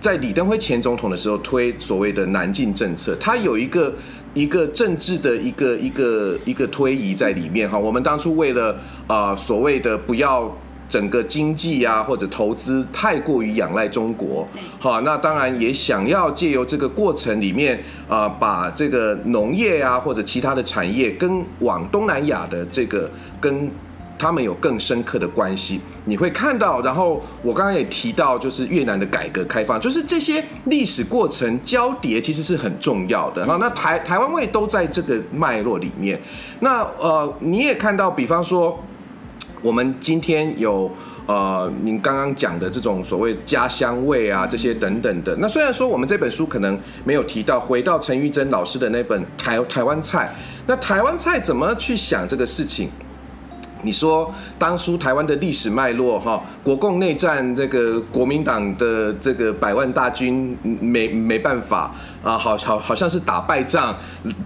[0.00, 3.94] 在李登辉前总统的时候推所谓的南进政策，它有一个
[4.34, 7.78] 一个政治的一个一个一个推移在里面哈。
[7.78, 10.54] 我们当初为了啊所谓的不要。
[10.90, 14.46] 整个经济啊，或者投资太过于仰赖中国，
[14.80, 17.78] 好，那当然也想要借由这个过程里面
[18.08, 23.08] 啊、呃，把这个农业啊或者其他的产业跟往东南亚的这个
[23.40, 23.70] 跟
[24.18, 25.80] 他们有更深刻的关系。
[26.06, 33.46] 你会看到，然后我刚刚也提到，就是越南的改革开放，就是这些历史过程交叠，其实是很重要的。
[33.46, 36.20] 好，那台台湾位都在这个脉络里面。
[36.58, 38.76] 那呃，你也看到，比方说。
[39.62, 40.90] 我们今天有
[41.26, 45.36] 呃，您刚刚讲的这种所谓家乡味啊，这些等等的。
[45.36, 50.26] 那虽然说我们这本书可能没有提到，回到陈玉珍老师的那本台《台湾菜》，
[50.66, 52.90] 那台湾菜怎么去想这个事情？
[53.82, 63.96] 你说当初台湾的历史脉络哈，国共内战这个国民党的这个百万大军没没办法啊，好好好像是打败仗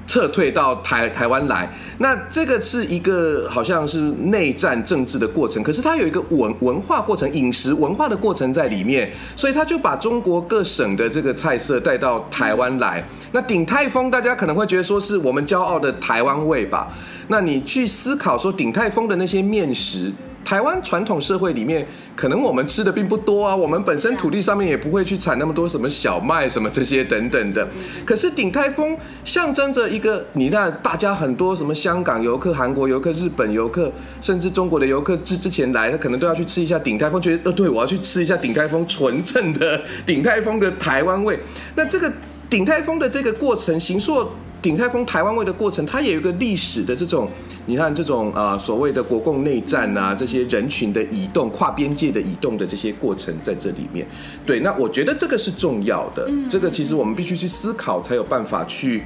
[0.06, 1.68] 撤退到台台湾来，
[1.98, 13.04] 那这个是一个好像是内战政治的过程，可是它有一个文文化过程、饮食文化的过程在里面，所以他就把中国各省的这个菜色带到台湾来。
[13.32, 16.88] 那鼎泰丰大家可能会觉得说是我们骄傲的台湾味吧？
[17.28, 20.12] 那你去思考说鼎泰丰的那些面食，
[20.44, 23.56] 台湾传统社会里面，可能我们吃的并不多啊。
[23.56, 27.66] 我们本身土地上面也不会去产那么多什么小麦什么这些等等的。
[28.04, 28.94] 可是鼎泰丰
[29.24, 41.38] 象征着一个，你看大家很多什么香港游客、韩国游客、日本游客，甚至中国的游客之之前来，他可能都要去吃一下鼎泰丰，觉得呃，对，我要去吃一下鼎泰丰纯正的鼎泰丰的台湾味。
[41.74, 42.12] 那这个
[42.50, 44.28] 鼎泰丰的这个过程，形塑。
[44.64, 47.28] 鼎泰丰台湾味的过程，它也有一个历史的这种，
[47.66, 54.06] 你看这种啊、呃、所谓的国共内战啊，这些人群的移动、跨边界的移动的这些过程在这里面。
[54.46, 59.02] 对，那我觉得这个是重要的，这个其实我们必须去思考，才有办法去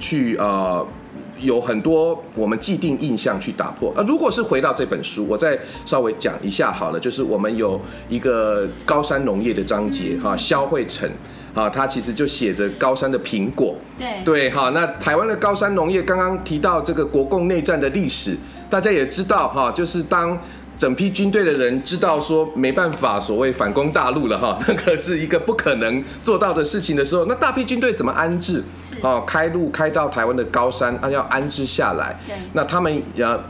[0.00, 0.86] 去呃
[1.42, 3.92] 有很多我们既定印象去打破。
[3.94, 11.06] 啊，如果是回到这本书，我再稍微讲一下好了，就是我们有一个高山农业的章节哈，肖慧成。
[11.54, 18.36] 啊，他其实就写着高山的苹果，对对，好，那台湾的高山农业刚刚提到这个国共内战的历史，
[18.70, 20.38] 大家也知道哈，就是当。
[20.82, 28.60] 整批军队的人知道说没办法，所谓反攻大陆了哈， 那个是一个不可能做到的事情的时候，那大批军队怎么安置？
[29.00, 32.18] 哦，开路开到台湾的高山，啊，要安置下来。
[32.26, 33.40] 对，那他们要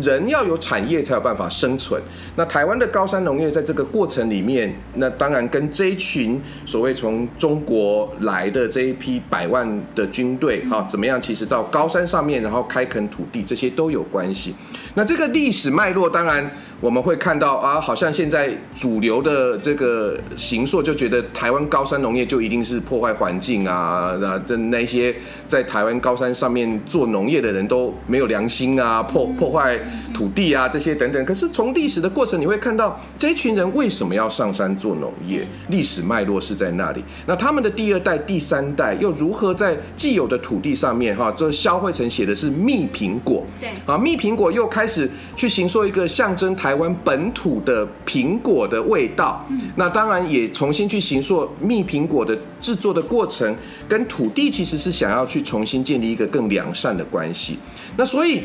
[0.00, 2.00] 人要有产业才有办法生存。
[2.36, 11.20] 那台湾的高山农业在这个过程里面，那当然跟这一群所谓从中国来的这一批百万的军队哈，怎么样？
[11.20, 14.54] 其实到高山上面，然后开垦土地，这些都有关系。
[14.94, 16.48] 那这个历史脉络，当然。
[16.78, 25.14] 我们会看到啊，好像现在主流的这个形塑就觉得台湾高山农业就一定是破坏环境啊，那的那些
[25.48, 29.78] 在台湾高山上面做农业的人都没有良心啊，破破坏
[30.12, 31.24] 土地啊这些等等。
[31.24, 37.02] 可是从历史的过程，你会看到这一群人为什么要上山做农业，历史脉络是在那里。
[37.24, 49.46] 那他们的第二代、第三代又如何在既有的土地上面哈，这萧慧成写的是蜜苹果，对啊，蜜苹果又开始去形说一个象征台湾本土的苹果的味道，
[49.76, 53.54] 那当然也重新去形塑蜜苹果的制作的过程，
[53.88, 57.58] 跟土地其实是想要去重新建立一个更良善的关系。
[57.96, 58.42] 那所以，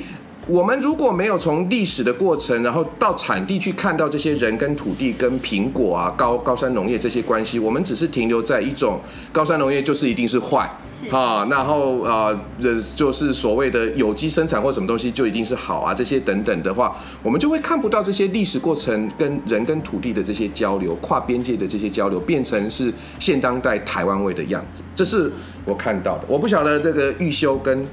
[0.48, 9.00] 我们如果没有从历史的过程，然后到产地去看到这些人跟土地、跟苹果啊、高高山农业这些关系，我们只是停留在一种
[9.32, 10.70] 高山农业就是一定是坏。
[11.10, 12.28] 啊，然后啊，
[12.62, 24.84] 呃，就是所谓的有机生产或什么东西就一定是好啊，这些等等的话，我们就会看不到这些历史过程跟人跟土地的这些交流，跨边界的这些交流，变成是现当代台湾味的样子。
[24.96, 25.32] 这是
[25.66, 26.26] 我看到的。
[26.28, 27.84] 我不晓得这个玉修跟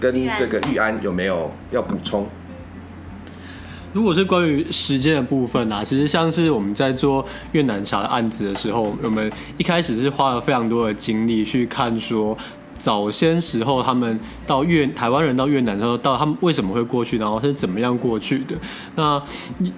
[0.00, 2.26] 跟这个玉安有没有要补充。
[3.92, 12.36] 如果是关于时间的部分啊，其实像是我们在做越南茶的案子的时候，我们一开始是花了非常多的精力去看说。
[12.78, 18.54] 早先时候，他们到越台湾人到越南的时候，到他们为什么会过去，然后是怎么样过去的？
[18.94, 19.20] 那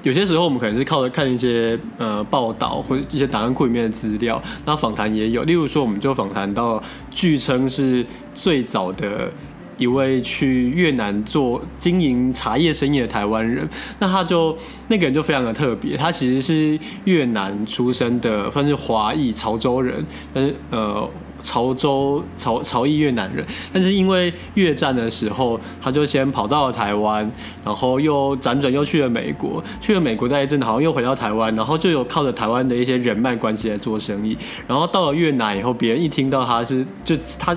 [0.03, 5.45] 有些时候我们可能是靠着看一些呃报道或者一些档案库里面的资料，那访谈也有。
[5.45, 8.05] 例如说，我们就访谈到据称是
[8.35, 9.33] 最早的
[9.81, 13.69] 一位去越南做经营茶叶生意的台湾人，
[13.99, 14.57] 那他就
[14.87, 21.11] 那个人就非常的特别，他其实是越南出生的，算是华裔潮州人，但是呃。
[21.43, 27.27] 潮州潮潮裔越南人，但是因为越战的时候，他就先跑到了台湾，
[27.65, 34.37] 然后又辗转又去了美国，去了美国待一阵，好像又回到台湾，然后就有靠着台湾的一些人脉关系来做生意，
[34.69, 37.57] 然后到了越南以后，别人一听到他是就他。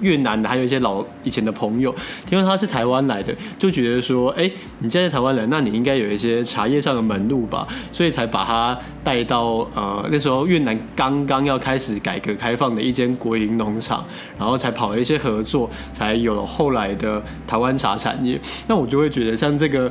[0.00, 1.94] 越南的还有一些老以前的朋友，
[2.26, 14.04] 听说他是台湾来的，就觉得说，哎、欸，你现在台湾人，那你应该有一些茶叶上的门路吧，所以才把他带到呃那时候越南刚刚要开始改革开放的一间国营农场，
[14.38, 18.40] 然后才跑了一些合作，才有了后来的台湾茶产业。
[18.68, 19.90] 那我就会觉得，像这个，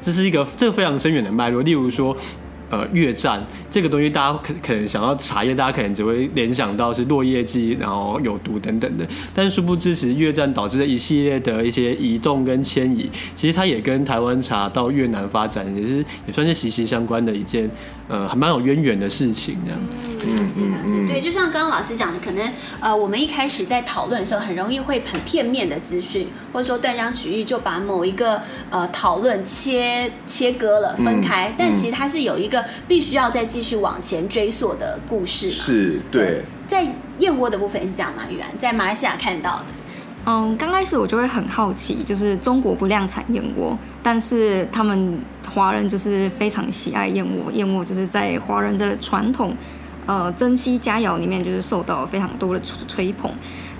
[0.00, 2.16] 这是一个这个非常深远的脉络，例如说。
[2.74, 9.06] 呃，越战这个东西，大家可可能想到茶叶，大家可能只会联想到是落叶剂，然后有毒等等的。
[9.32, 17.70] 但殊不知，其实越战导致的一系列的一些移动跟迁移，其实它也跟台湾茶到越南发展，也是也算是息息相关的一件，
[18.08, 19.80] 呃，还蛮有渊源的事情这样。
[20.26, 21.12] 嗯，了解了解。
[21.12, 31.50] 对，就像刚刚老师讲的，可能呃，我们一开始在讨论的时候，很容易会很片面的资讯，或者说断章取义，就把某一个呃讨论切切割了分开。
[31.50, 32.63] 嗯、但其实它是有一个。
[32.86, 36.86] 必须要再继续往前追溯的故事是对，在
[37.18, 38.22] 燕窝的部分是这样吗？
[38.30, 39.64] 玉安在马来西亚看到的，
[40.26, 45.18] 嗯，刚开始我就会很好奇，就是中国不量产燕窝，但是他们
[45.54, 49.54] 华人就是非常喜爱燕窝，燕窝就是在华人的传统
[50.06, 53.30] 呃珍稀佳肴里面，就是受到非常多的吹捧。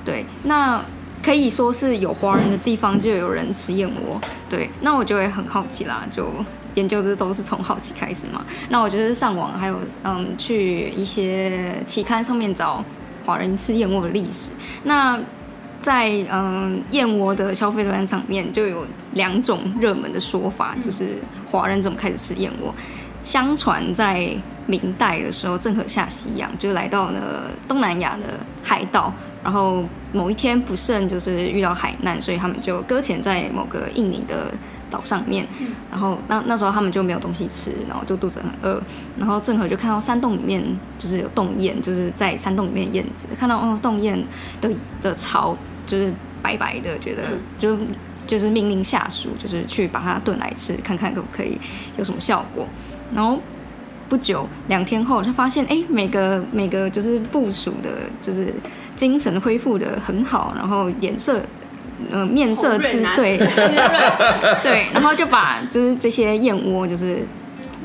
[0.05, 0.85] 对，那
[1.22, 4.20] 可以说是有华人的地方就有人吃燕窝。
[4.49, 6.30] 对，那我就会很好奇啦，就。
[6.75, 12.85] 研究这都是从好奇开始嘛，那我就是上网还有嗯，去一些期刊上面找
[13.25, 14.51] 华人吃燕窝的历史。
[14.83, 15.18] 那
[15.81, 22.75] 在嗯燕窝的消费端上面就有两种热门的说法，就是华人怎么开始吃燕窝。
[23.22, 24.31] 相传在
[24.66, 29.12] 明代的时候，郑和下西洋就来到了东南亚的海岛，
[29.45, 34.53] 然后某一天不慎就是遇到海难，所以他们就搁浅在某个印尼的。
[34.90, 35.45] 岛上面，
[35.90, 38.80] 然后那那时候他们就没有东西吃，然后就肚子很饿，
[39.16, 40.62] 然后郑和就看到山洞里面
[40.99, 44.22] 就是有洞燕，就是在山洞里面燕子，看到哦洞燕
[44.61, 44.70] 的
[45.03, 47.22] 的巢就是白白的，觉得
[47.59, 47.76] 就
[48.24, 51.59] 就是命令下属就是去把它炖来吃，看看可不可以
[51.97, 52.68] 有什么效果。
[53.12, 53.40] 然后
[54.09, 57.90] 不久两天后，他发现哎每个每个就是部署的，
[58.20, 58.52] 就是
[58.94, 61.40] 精神恢复的很好，然后颜色。
[62.11, 63.38] 呃，面色之对，
[64.61, 67.24] 对，然后就把就是这些燕窝，就是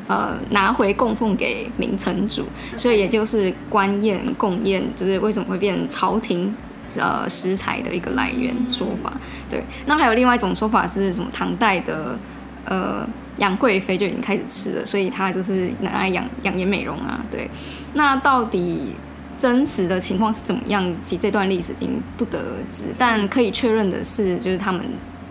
[0.08, 2.44] 呃拿回供奉给明成祖，
[2.76, 6.54] 所以也就是官宴供宴，就是为什么会变朝廷
[6.98, 9.14] 呃食材的一个来源说法。
[9.48, 11.30] 对，那还有另外一种说法是什么？
[11.32, 12.18] 唐代的
[12.66, 13.08] 呃
[13.40, 17.20] 杨贵妃就已经开始吃了，所以她就是拿来养养颜美容啊。
[17.32, 17.50] 对，
[17.94, 18.96] 那到底？
[19.36, 20.84] 真实的情况是怎么样？
[21.02, 24.84] 其实这段历史已经不得而知，但可以确认的是，就是他们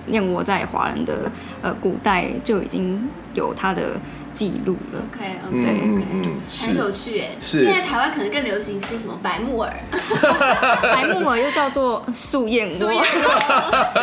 [0.06, 1.30] 燕窝在华人的
[1.60, 2.98] 呃古代就已经
[3.34, 4.00] 有它的
[4.38, 5.00] 记录了。
[5.02, 5.80] OK OK
[6.12, 7.30] 嗯很有趣哎。
[7.42, 9.72] 是现在台湾可能更流行吃什么白木耳，
[10.80, 12.96] 白木耳又叫做素燕窝，对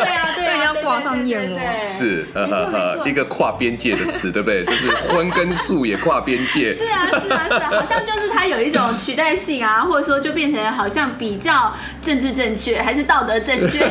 [0.02, 4.62] 啊对啊，要挂上燕窝是，没错没错一个跨边界的词，对不对？
[4.66, 6.70] 就是荤跟素也跨边界。
[6.74, 11.72] 是啊，是啊，是啊，好像就是它有一种取代性啊，或者说就变成好像比较
[12.02, 13.88] 政治正确，还是道德正确？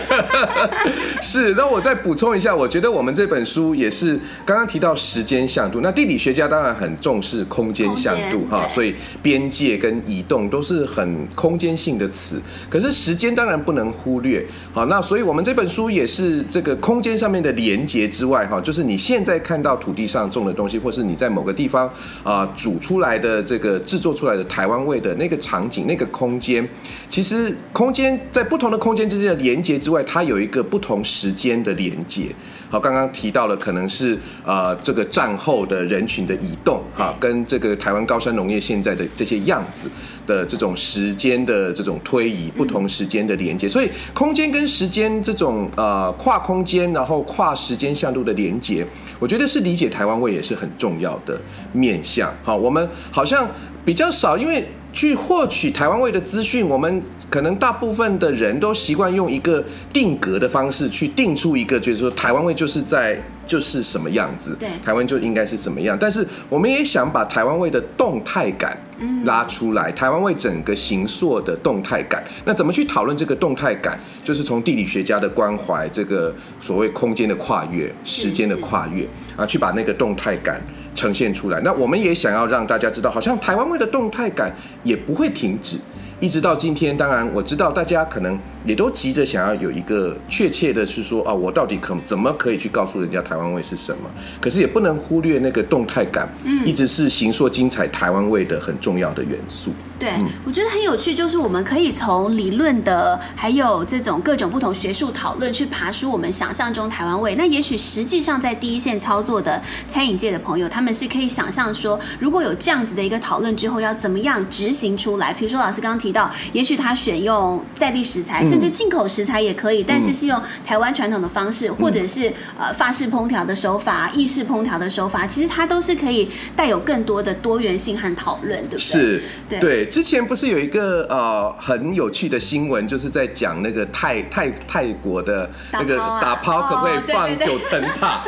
[1.21, 14.45] 是，那我再补充一下，我觉得我们这本书也是刚刚提到时间向度，那地理学家当然很重视空间向度哈，所以边界跟移动都是很空间性的词，可是时间当然不能忽略。
[14.73, 21.89] 好，那所以我们这本书也是这个空间上面的连接之外哈，就是你现在看到土地上种的东西，或是你在某个地方
[22.23, 26.67] 啊煮出来的这个制作出来的台湾味的那个场景、那个空间，
[27.09, 32.25] 其实空间在不同的空间之间的连接之外，它有一个不同时间的连接。
[32.69, 39.89] 好，刚刚提到了可能是呃这个战后的人群的移动哈，跟这个台湾高山农业现在的这些样子
[40.25, 48.85] 的这种时间的这种推移，不同时间的连接，所以空间跟时间这种呃跨空间然后跨时间向度的连接，
[49.19, 51.39] 我觉得是理解台湾味也是很重要的
[51.71, 52.33] 面向。
[52.43, 53.47] 好，我们好像
[53.85, 57.03] 比较少，因为去获取台湾味的资讯，我们。
[57.27, 65.97] 可能大部分的人都习惯用一个定格的方式去定出一个，就是说台湾味就是在就是什么样子，对，台湾就应该是怎么样。
[65.99, 68.77] 但是我们也想把台湾味的动态感
[69.23, 72.23] 拉出来，台湾味整个形塑的动态感。
[72.45, 73.99] 那怎么去讨论这个动态感？
[74.23, 80.61] 就是从地理学家的关怀，这个所谓空间的跨越、时间的跨越啊，去把那个动态感
[80.95, 81.59] 呈现出来。
[81.59, 85.77] 那我们也想要让大家知道，好像台湾味的动态感也不会停止。
[86.21, 94.09] 一直到今天，当然我知道大家可能也都急着想要有一个确切的是说啊，我到底可怎么可以去告诉人家台湾味是什么？
[94.41, 99.71] 可是也不能忽略那个动态感，嗯，一直是形塑精彩台湾味的很重要的元素。
[99.97, 100.09] 对，
[100.45, 107.35] 我觉得很有趣，就是我们可以从理论的，还有这种各种不同学术讨论去爬梳我们想象中台湾味。
[107.35, 115.31] 那也许实际上在第一线操作的餐饮界的朋友，他们是可以想象说，如果有这样子的一个讨论之后，要怎么样执行出来？
[115.33, 128.79] 比如说老师刚刚提到，也许他选用在地食材，甚至进口食材也可以，但是是用台湾传统的方式，或者是呃法式烹调的手法、意式烹调的手法，其实它都是可以带有更多的多元性和讨论，对不对？
[128.79, 129.23] 是，
[129.59, 129.85] 对。
[129.87, 138.23] 之前不是有一个呃很有趣的新闻，就是在讲那个泰泰泰国的那个打抛可不可以放九层塔？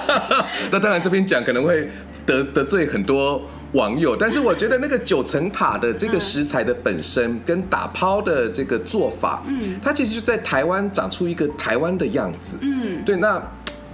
[0.72, 1.86] 那当然这边讲可能会
[2.24, 3.42] 得得罪很多。
[3.72, 13.42] 网友， 但是我觉得那个九层塔的这个食材的本身跟打抛的这个做法，嗯，它其实就在台湾长出一个台湾的样子，嗯，对，那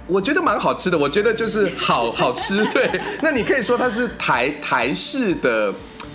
[0.07, 5.73] 我觉得蛮好吃的，我觉得就是好好吃， 对，那你可以说它是台台式的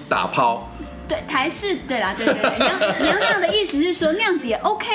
[0.09, 0.69] 打抛。
[1.09, 4.87] 对，台式对啦，对对对，你要 你要那样的意思是说那样子也 OK，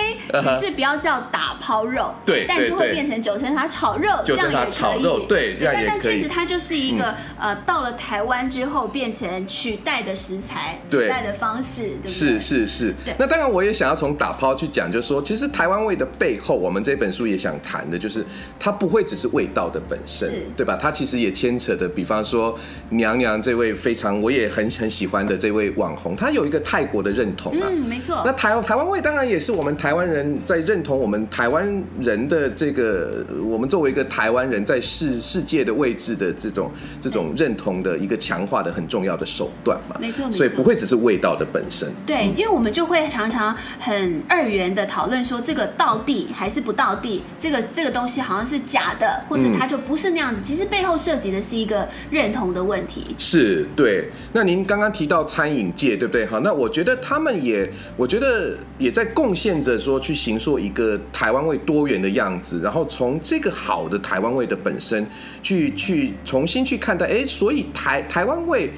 [0.44, 5.58] 只是不要叫打抛肉，对，但就会变成九层塔炒肉，这样也可以，炒肉，对。
[5.60, 12.10] 但确实它就是一个呃，到了台湾之后变成取代的食材，取代的方式，对不对？
[12.10, 12.94] 是是是。
[13.20, 18.26] 那当然我也想要从打抛去讲，就是说其实台湾味的背后，我们这本书也想谈的就是
[18.58, 20.78] 它不会只是味道的本身，对吧？
[20.82, 22.58] 它其实也牵扯的，比方说
[22.92, 26.16] 娘娘这位非常我也很很喜欢的这位网红。
[26.16, 28.22] 她有一个泰国的认同啊，嗯，没错。
[28.26, 36.72] 那台台湾味当然也是我们台湾人在认同我们台湾人的这个，我们作为一个台湾人在世世界的位置的这种
[37.02, 40.32] 这种认同的一个强化的很重要的手段嘛，没错。
[40.32, 41.90] 所以不会只是味道的本身。
[42.06, 50.42] 对，因为我们就会常常很二元的讨论说这个到底还是不到地，这个这个东西好像是假的，或者它就不是那样子。
[50.44, 53.16] 其实背后涉及的是一个认同的问题。
[53.18, 54.10] 是，对。
[54.32, 56.26] 那您刚刚提到餐饮界，对不对？
[56.26, 65.06] 好，那我觉得他们也，我觉得也在贡献着说去形塑一个台湾味多元的样子，然后从这个好的台湾味的本身
[65.44, 68.72] 去去重新去看待，哎，所以台台湾会。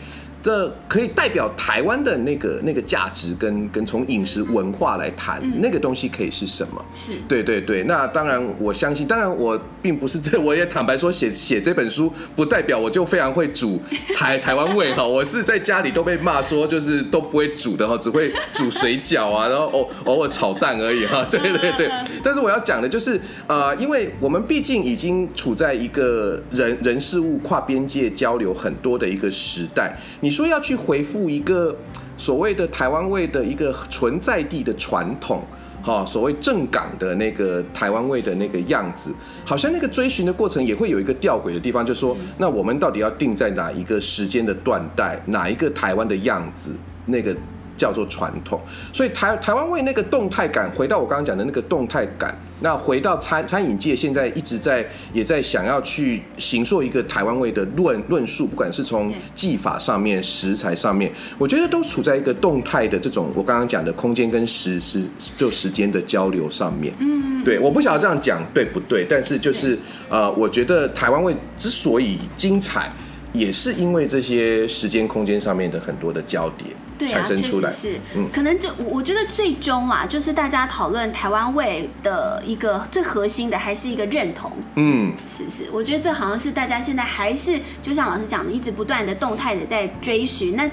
[0.46, 6.86] 这可以代表台湾的那个那个价值跟跟从饮食文化来谈，嗯、那个东西可以是什么？
[6.94, 7.82] 是，对对对。
[7.86, 13.82] 那当然，我相信，当然我并不是这， 我也坦白说，写写这本书不代表我就非常会煮
[14.14, 15.04] 台台湾味哈。
[15.04, 21.26] 我是在家里都被骂说，就是都不会煮的哈，只会煮水饺啊，然后偶偶尔炒蛋而已哈。
[21.32, 21.90] 对 对对。
[22.24, 30.35] 但是我要讲的就是，呃，因为我们毕竟已经处在一个人人事物跨边界交流很多的一个时代，你。
[30.36, 31.74] 说要去回复一个
[32.18, 35.42] 所谓的台湾味的一个存在地的传统，
[35.82, 39.14] 哈，所谓正港的那个台湾味的那个样子，
[39.46, 46.72] 好像那个追寻的过程也会有一个吊诡的地方，就是说，那我们到底要定在哪一个时间的断代，哪一个台湾的样子，
[47.06, 47.34] 那个。
[47.78, 48.60] 叫做传统，
[48.94, 65.04] 所以台台湾味那个动态感，回到我刚刚讲的那个动态感，那回到餐餐饮界现在一直在也在想要去行塑一个台湾味的论论述，不管是从技法上面、食材上面，我觉得都处在一个动态的这种我刚刚讲的空间跟时时
[65.38, 66.94] 就时间的交流上面。
[67.00, 69.78] 嗯，对，我不晓得这样讲对不对，但是就是
[70.10, 72.90] 呃，我觉得台湾味之所以精彩，
[73.34, 76.68] 也是因为这些时间空间上面的很多的交叠。
[76.98, 85.64] 对啊，确实是，嗯，可能就我觉得最终啦，就是大家讨论台湾味的一个最核心的，还是一个认同，嗯，是不是？
[85.72, 90.70] 我觉得这好像是大家现在还是就像老师讲的，一直不断的动态的在追寻那。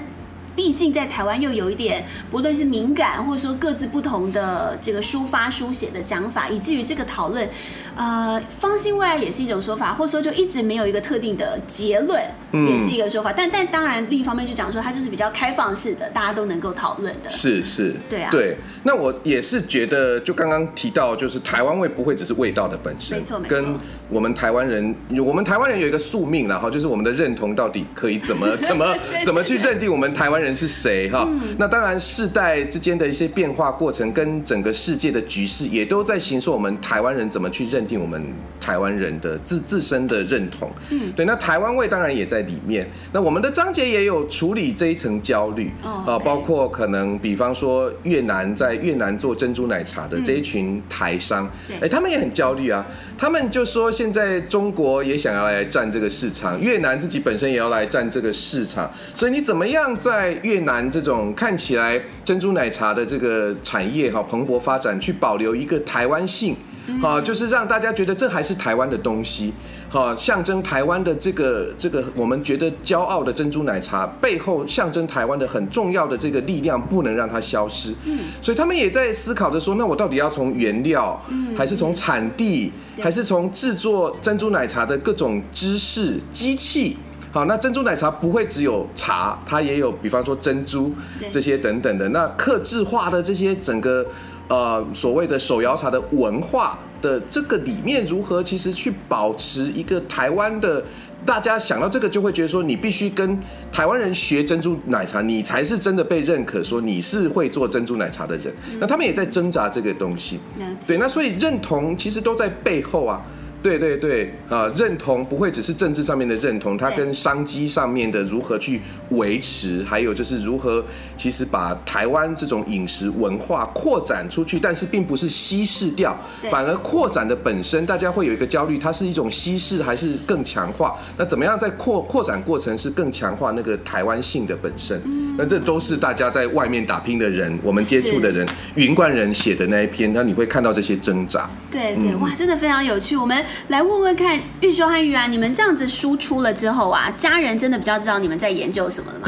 [0.55, 7.47] 毕竟在台湾又有一点，不论是敏感，或者说各自不同的这个抒发书写的讲法，以至于这个讨论，
[7.95, 13.31] 呃，方兴未艾也是一种说法，或者说就一直没有一个特定的结论，也是一个说法。
[13.31, 17.29] 嗯、但但当然另一方面就讲说，它就是比较开放式的，大家都能够讨论的。
[17.29, 18.29] 是是，对啊。
[18.31, 23.55] 对，那我也是觉得，就刚刚提到，就是台湾味不会只是味道的本身，没错没错。
[23.55, 23.75] 跟
[24.09, 24.95] 我们台湾人，
[25.25, 28.95] 我们台湾人有一个宿命，然后就是我们的认同到底可以怎么 怎么
[29.25, 31.25] 怎么去认定我们台湾人是谁哈？
[31.57, 38.21] 那当然世代之间的一些变化过程，跟整个世界的局势，也都在形塑我们台湾人怎么去认定我们
[38.59, 40.69] 台湾人的自自身的认同。
[40.89, 41.25] 嗯，对。
[41.25, 42.85] 那台湾味当然也在里面。
[43.13, 52.85] 那我们的章节也有处理这一层焦虑啊，包括可能比方说越南在越南做珍珠奶茶的这一群台商，哎，他们也很焦虑啊。
[53.23, 66.53] 他们就说，现在中国也想要来占这个市场，越南自己本身也要来占这个市场，所以你怎么样在越南这种看起来珍珠奶茶的这个产业哈蓬勃发展，去保留一个台湾性，
[67.01, 69.53] 好，就是让大家觉得这还是台湾的东西。
[69.93, 77.93] 好，象征台湾的这个这个我们觉得骄傲的珍珠奶茶背后，象征台湾的很重要的这个力量，不能让它消失。
[78.05, 81.23] 嗯，所以他们也在思考着说，那我到底要从原料，
[81.55, 82.73] 还是从产地，
[83.03, 86.97] 还是从制作珍珠奶茶的各种知识机器？
[87.31, 90.91] 好，那珍珠奶茶不会只有茶，它也有，比方说珍珠
[91.31, 92.09] 这些等等的。
[92.09, 94.03] 那客制化的这些整个
[94.47, 96.77] 呃所谓的手摇茶的文化。
[97.03, 100.81] 的这个里面如何其实去保持一个台湾的，
[101.25, 103.37] 大家想到这个就会觉得说，你必须跟
[103.73, 108.55] 台湾人学珍珠奶茶，你才是真的被认可，说你是会做珍珠奶茶的人。
[108.79, 110.39] 那他们也在挣扎这个东西，
[110.87, 113.21] 对，那所以认同其实都在背后啊。
[113.63, 120.83] 对对对，啊，认同不会只是政治上面的认同，它跟商机上面的如何去维持，还有就是如何
[121.15, 126.13] 其实把台湾这种饮食文化扩展出去，但是并不是稀释掉，
[126.51, 130.99] 反而扩展的本身，大家会有一个焦虑，它是一种稀释还是更强化？
[131.17, 135.01] 那怎么样在扩扩展过程是更强化那个台湾性的本身？
[135.37, 138.45] 那这都是大家在外面打拼的人，我们接触的人，
[138.75, 141.49] 云冠人写的那一篇，那你会看到这些挣扎。
[141.71, 143.41] 对对，哇，真的非常有趣，我们。
[143.67, 149.27] 来问问看，玉修和玉安，你们这样子输出了之后啊，家人真的比较知道你们在研究什么了吗？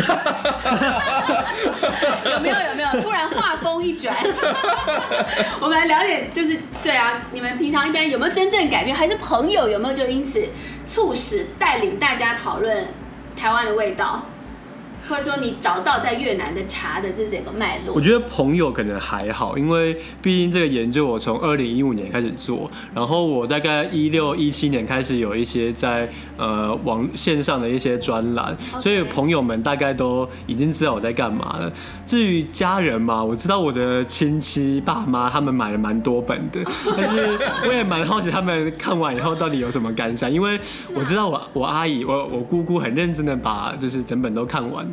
[2.31, 3.01] 有没有有没有？
[3.01, 4.15] 突然话锋一转，
[5.59, 10.43] 我们来聊点，就是对啊，你们平常一般有没有真正改变，还是朋友有没有就因此
[10.85, 12.87] 促使带领大家讨论
[13.35, 14.23] 台湾的味道？
[15.07, 31.71] 或者说你找到在越南的茶的这整个脉络，我觉得朋友可能还好，因为毕竟这个研究我从二零一五年开始做，然后我大概一六一七年开始有一些在呃网线上的一些专栏，所以朋友们大概都已经知道我在干嘛了。
[32.05, 36.59] 至于家人嘛，我知道我的亲戚爸妈他们买了蛮多本的，
[36.97, 37.37] 但是
[37.67, 40.59] 我也蛮好奇他们看完以后到底有什么感想，因为
[40.95, 44.85] 我知道我我阿姨我我姑姑很认真的把就是整本都看完。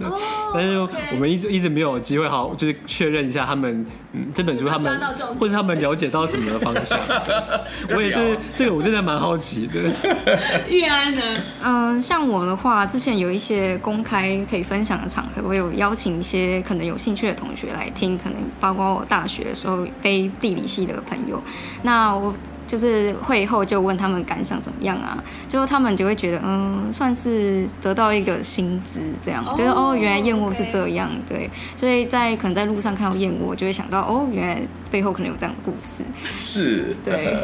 [0.54, 0.78] 但是
[1.12, 5.00] 我们一直一直没有机会好，就是确认一下他们，嗯，这本书他们
[5.38, 6.98] 或者他们了解到什么的方向。
[7.94, 9.80] 我也是这个，我真的蛮好奇的。
[10.68, 11.22] 玉安呢？
[11.62, 21.42] 嗯，像我的话，之前有一些公开可以分享的场合，我有邀请一些可能有兴趣的同学来听，可能包括我大学的时候非地理系的朋友。
[21.82, 22.32] 那我。
[22.72, 25.22] 就是会后就问他们感想怎么样啊？
[25.46, 31.50] 就他们就会觉得，嗯，算是得到一个新知，这样，oh, 就是哦，原来燕窝是这样对。
[31.76, 34.62] 所以在可能在路上看到燕窝，就会想到，哦，原来
[34.92, 36.04] 背后可能有这样的故事。
[36.42, 37.34] 是，对，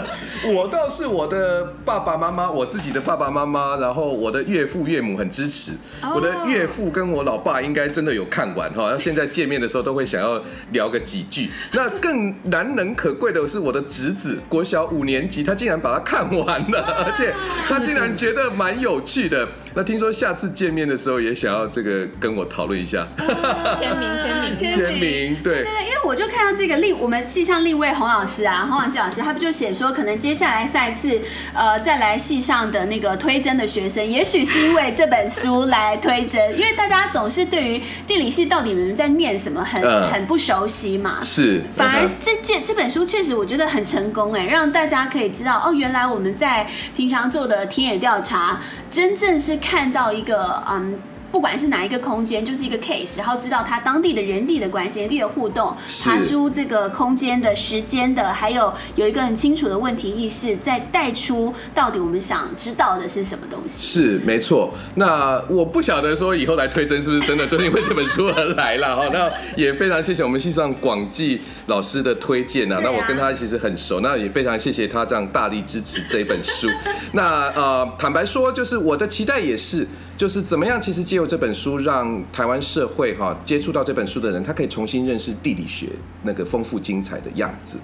[0.54, 5.72] 我倒是我的爸爸妈妈，我自己的爸爸妈妈，然后我的岳父岳母很支持。
[6.14, 10.42] 我的岳父跟我老爸应该真的有看完哈，现在见面的时候都会想要
[10.72, 11.50] 聊个几句。
[11.72, 17.34] 那更难能可贵的是我的侄子，国小五年级，他竟然把它看完了，而且
[17.68, 19.46] 他竟然觉得蛮有趣的。
[19.76, 23.06] 那听说下次见面的时候也想要这个跟我讨论一下，
[23.76, 24.70] 签名签名。
[24.70, 25.64] 签名，对。
[25.64, 31.20] 对，因为我就看到这个立我们系上立位洪老师啊，洪广基老师，他不就写说，可能接下来下一次
[31.52, 46.64] 呃再来系上的那个推甄的学生，也许是因为这本书来推甄，因为大家总是对于地理系到底你们在念什么很、嗯、很不熟悉嘛，是，反而这件这本书确实我觉得很成功哎，让大家可以知道哦，原来我们在
[46.96, 48.60] 平常做的田野调查，
[48.94, 50.96] 真正是看到一个嗯。
[51.34, 64.00] 不管是哪一个空间，就是一个 case，然后知道他当地的人地的关系、人地的互动，爬出这个空间的时间的，还有有一个很清楚的问题意识，再带出到底我们想知道的是什么东西。
[64.00, 64.72] 是没错。
[64.94, 69.08] 那我不晓得说以后来推甄是不是真的就是因为这本书而来了 哈。
[69.12, 72.78] 那也非常谢谢我们系上广记老师的推荐啊。
[72.80, 76.68] 那我跟他其实很熟，那也非常谢谢他这样大力支持这本书。
[77.10, 79.84] 那呃，坦白说，就是我的期待也是。
[80.16, 80.80] 就是怎么样？
[80.80, 85.88] 其实借由这本书，让台湾社会哈接触到这本书的人，他可以重新认识地理学
[86.22, 87.78] 那个丰富精彩的样子。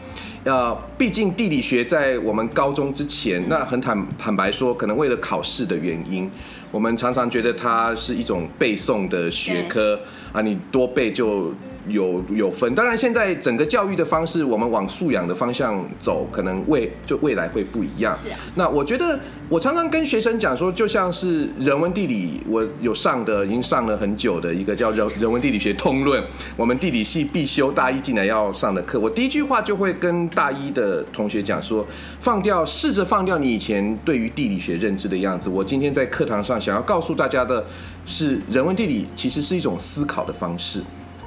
[0.44, 6.30] 呃，毕竟地理学在我们高中之前，那很坦坦白说，可能为了考试的原因，
[6.70, 9.98] 我们常常觉得它是一种背诵的学科
[10.32, 11.52] 啊，你多背就。
[11.88, 18.16] 有有分，当然现在整个教育的方式，我们往素养的方向走，可能未就未来会不一样。
[18.16, 18.38] 是啊。
[18.54, 19.18] 那我觉得，
[19.48, 26.22] 我常常跟学生讲说，就像是人文地理，我有上的，已经上了很久的一个叫人人文地理学通论，
[26.56, 29.00] 我们地理系必修大一进来要上的课。
[29.00, 31.86] 我第一句话就会跟大一的同学讲说，
[32.18, 35.48] 放掉，试着放掉你以前对于地理学认知的样子。
[35.48, 37.64] 我今天在课堂上想要告诉大家的
[38.04, 40.80] 是，人文地理其实是一种思考的方式。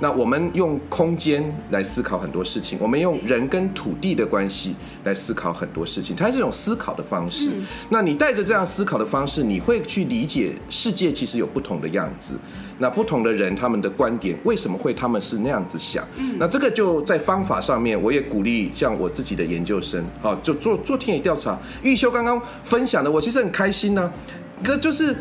[0.03, 4.75] 那我们用空间来思考很多事情，我们用人跟土地的关系
[5.05, 7.49] 来思考很多事情，它是一种思考的方式。
[7.87, 12.33] 那你带着这样思考的方式，你会去理解世界其实有不同的样子。
[12.79, 16.05] 那不同的人他们的观点为什么会他们是那样子想？
[16.17, 21.57] 嗯那这个就在方法上面，我也鼓励像我自己的研究生，好，就做做田野调查。
[21.81, 24.11] 玉修刚刚分享的，我其实很开心呢。
[24.65, 25.15] 这就是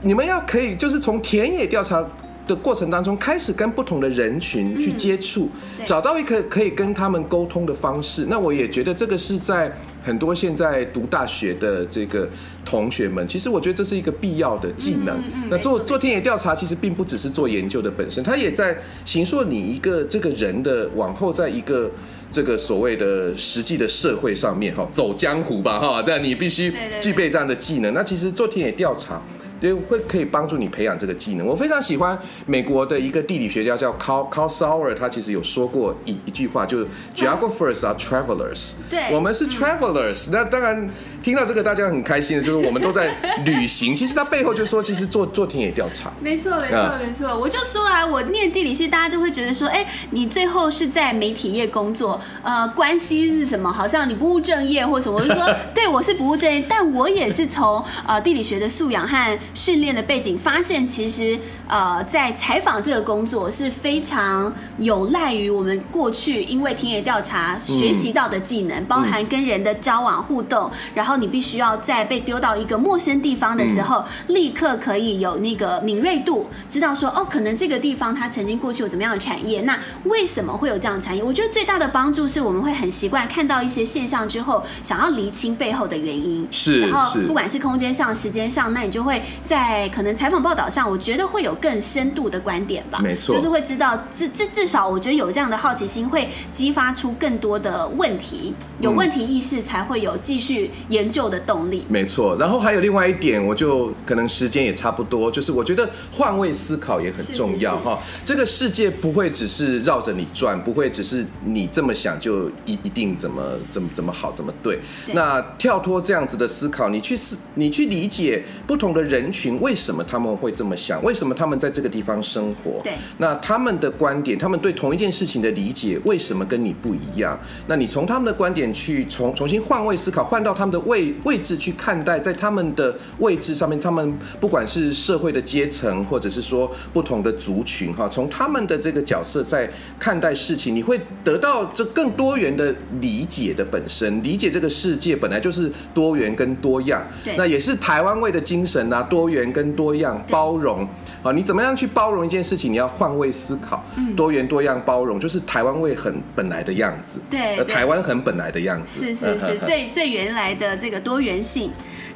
[0.00, 2.02] 你们要可以，就是从田野调查。
[2.50, 5.48] 的过程当中，开始跟不同的人群去接触，
[5.84, 8.26] 找到一个可以跟他们沟通的方式。
[8.28, 9.72] 那我也觉得这个是在
[10.02, 12.28] 很多现在读大学的这个
[12.64, 15.22] 同学们，其实我觉得这是一个必要的技能。
[15.48, 21.88] 那做做田野调查，其实并不只是做研究的本身，他也在形塑你一个这个人的往后，在一个
[22.32, 27.94] 这个所谓的实际的社会上面哈，走江湖吧哈，但你必须具备这样的技能。
[27.94, 29.22] 那其实做田野调查。
[29.60, 31.46] 对，会可以帮助你培养这个技能。
[31.46, 38.72] 我非常喜欢美国的一个地理学家叫 Carl Carl Sauer，他其实有说过一一句话，就是 Geographers are travelers。
[38.88, 40.30] 对，我们是 travelers。
[40.32, 40.88] 那当然
[41.22, 43.14] 听到这个大家很开心的，就是我们都在
[43.44, 43.94] 旅行。
[43.94, 46.10] 其实它背后就是说，其实做做田野调查。
[46.20, 47.38] 没错，没错，没错。
[47.38, 53.72] 我就说啊，我念地理系，大家就会觉得说，哎，你最后是在媒体业工作，呃，关系是什么？
[53.72, 55.18] 好像你不务正业或什么。
[55.18, 81.22] 我就说， 对，我是不务正业，但我也是从呃地理学的素养和训练的背景，发现其实呃，在采访这个工作是非常有赖于我们过去因为田野调查学习到的技能，包含跟人的交往互动，然后你必须要在被丢到一个陌生地方的时候，立刻可以有那个敏锐度，知道说哦，可能这个地方它曾经过去有怎么样的产业，那为什么会有这样的产业？
[81.22, 89.20] 我觉得最大的帮助是我们会很习惯看到一些现象之后，想要厘清背后的原因，是，然后不管是空间上、时间上，那你就会。
[89.44, 93.00] 在可能采访报道上，我觉得会有更深度的观点吧。
[93.02, 101.84] 没错，就是会知道，至至至少，我觉得有这样的好奇心，会激发出更多的问题，有问题意识，才会有继续研究的动力。
[101.88, 107.98] 没错，然后还有另外一点，我就可能时间也差不多，就是我觉得换位思考也很重要哈。
[108.24, 114.80] 这个世界不会只是绕着你转，不会只是你这么想就一一定怎么怎么怎么好怎么对。
[115.06, 115.14] 对。
[115.14, 119.20] 那跳脱这样子的思考，你去思，你去理解不同的人。
[119.20, 121.04] 人群为什么他们会这么想？
[121.04, 122.80] 为什么他们在这个地方生活？
[122.82, 127.38] 对，那他们的观点，他们对同一件事情的理解，为什么跟你不一样？
[127.66, 139.70] 那你从他们的观点去重重新换位思考，换到他们的位位置去看待，在他们的位置上面，他们不管是社会的阶层，或者是说不同的族群，哈，从他们的这个角色在
[140.00, 150.86] 看待事情，你会得到这更多元的理解的本身，理解这个世界本来就是多元跟多样，对，那也是台湾味的精神啊，多元跟多样，包容，
[151.22, 152.72] 啊，你怎么样去包容一件事情？
[152.72, 153.84] 你要换位思考，
[154.16, 159.38] 多元多样包容，就是台湾味很本来的样子，对，台湾很本来的样子，是是。
[159.38, 161.70] 是， 最最原来的这个多元性。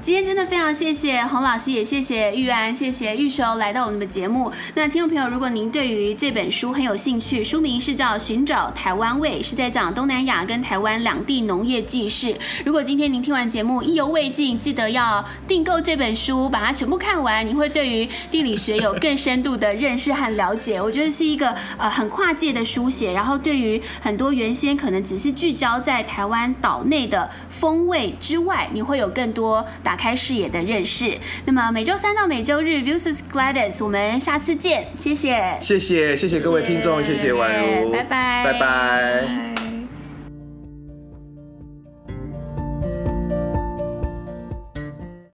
[0.04, 4.52] 今天真的非常谢谢洪老师，也谢谢玉安，谢谢玉收来到我们的节目。
[4.74, 12.36] 那听众朋友，如果您对于这本书很有兴趣，书名是叫《寻找台湾味》，是在讲东南亚跟台湾两地农业记事。
[12.66, 20.78] 如果今天您听完节目意犹未尽，记得要订购这本书，把它全部看完，你会对于地理学有更深度的认识和了解。
[20.78, 29.93] 我觉得是一个呃很跨界的书写，然后对于很多原先可能只是聚焦在台湾岛内的风味之外，你会有更多打。
[29.94, 31.16] 打开视野的认识。
[31.44, 39.73] 那么每周三到每周日，Views with Gladys，我们下次见，谢谢，谢谢，谢谢各位听众，谢谢婉如，拜拜，拜拜。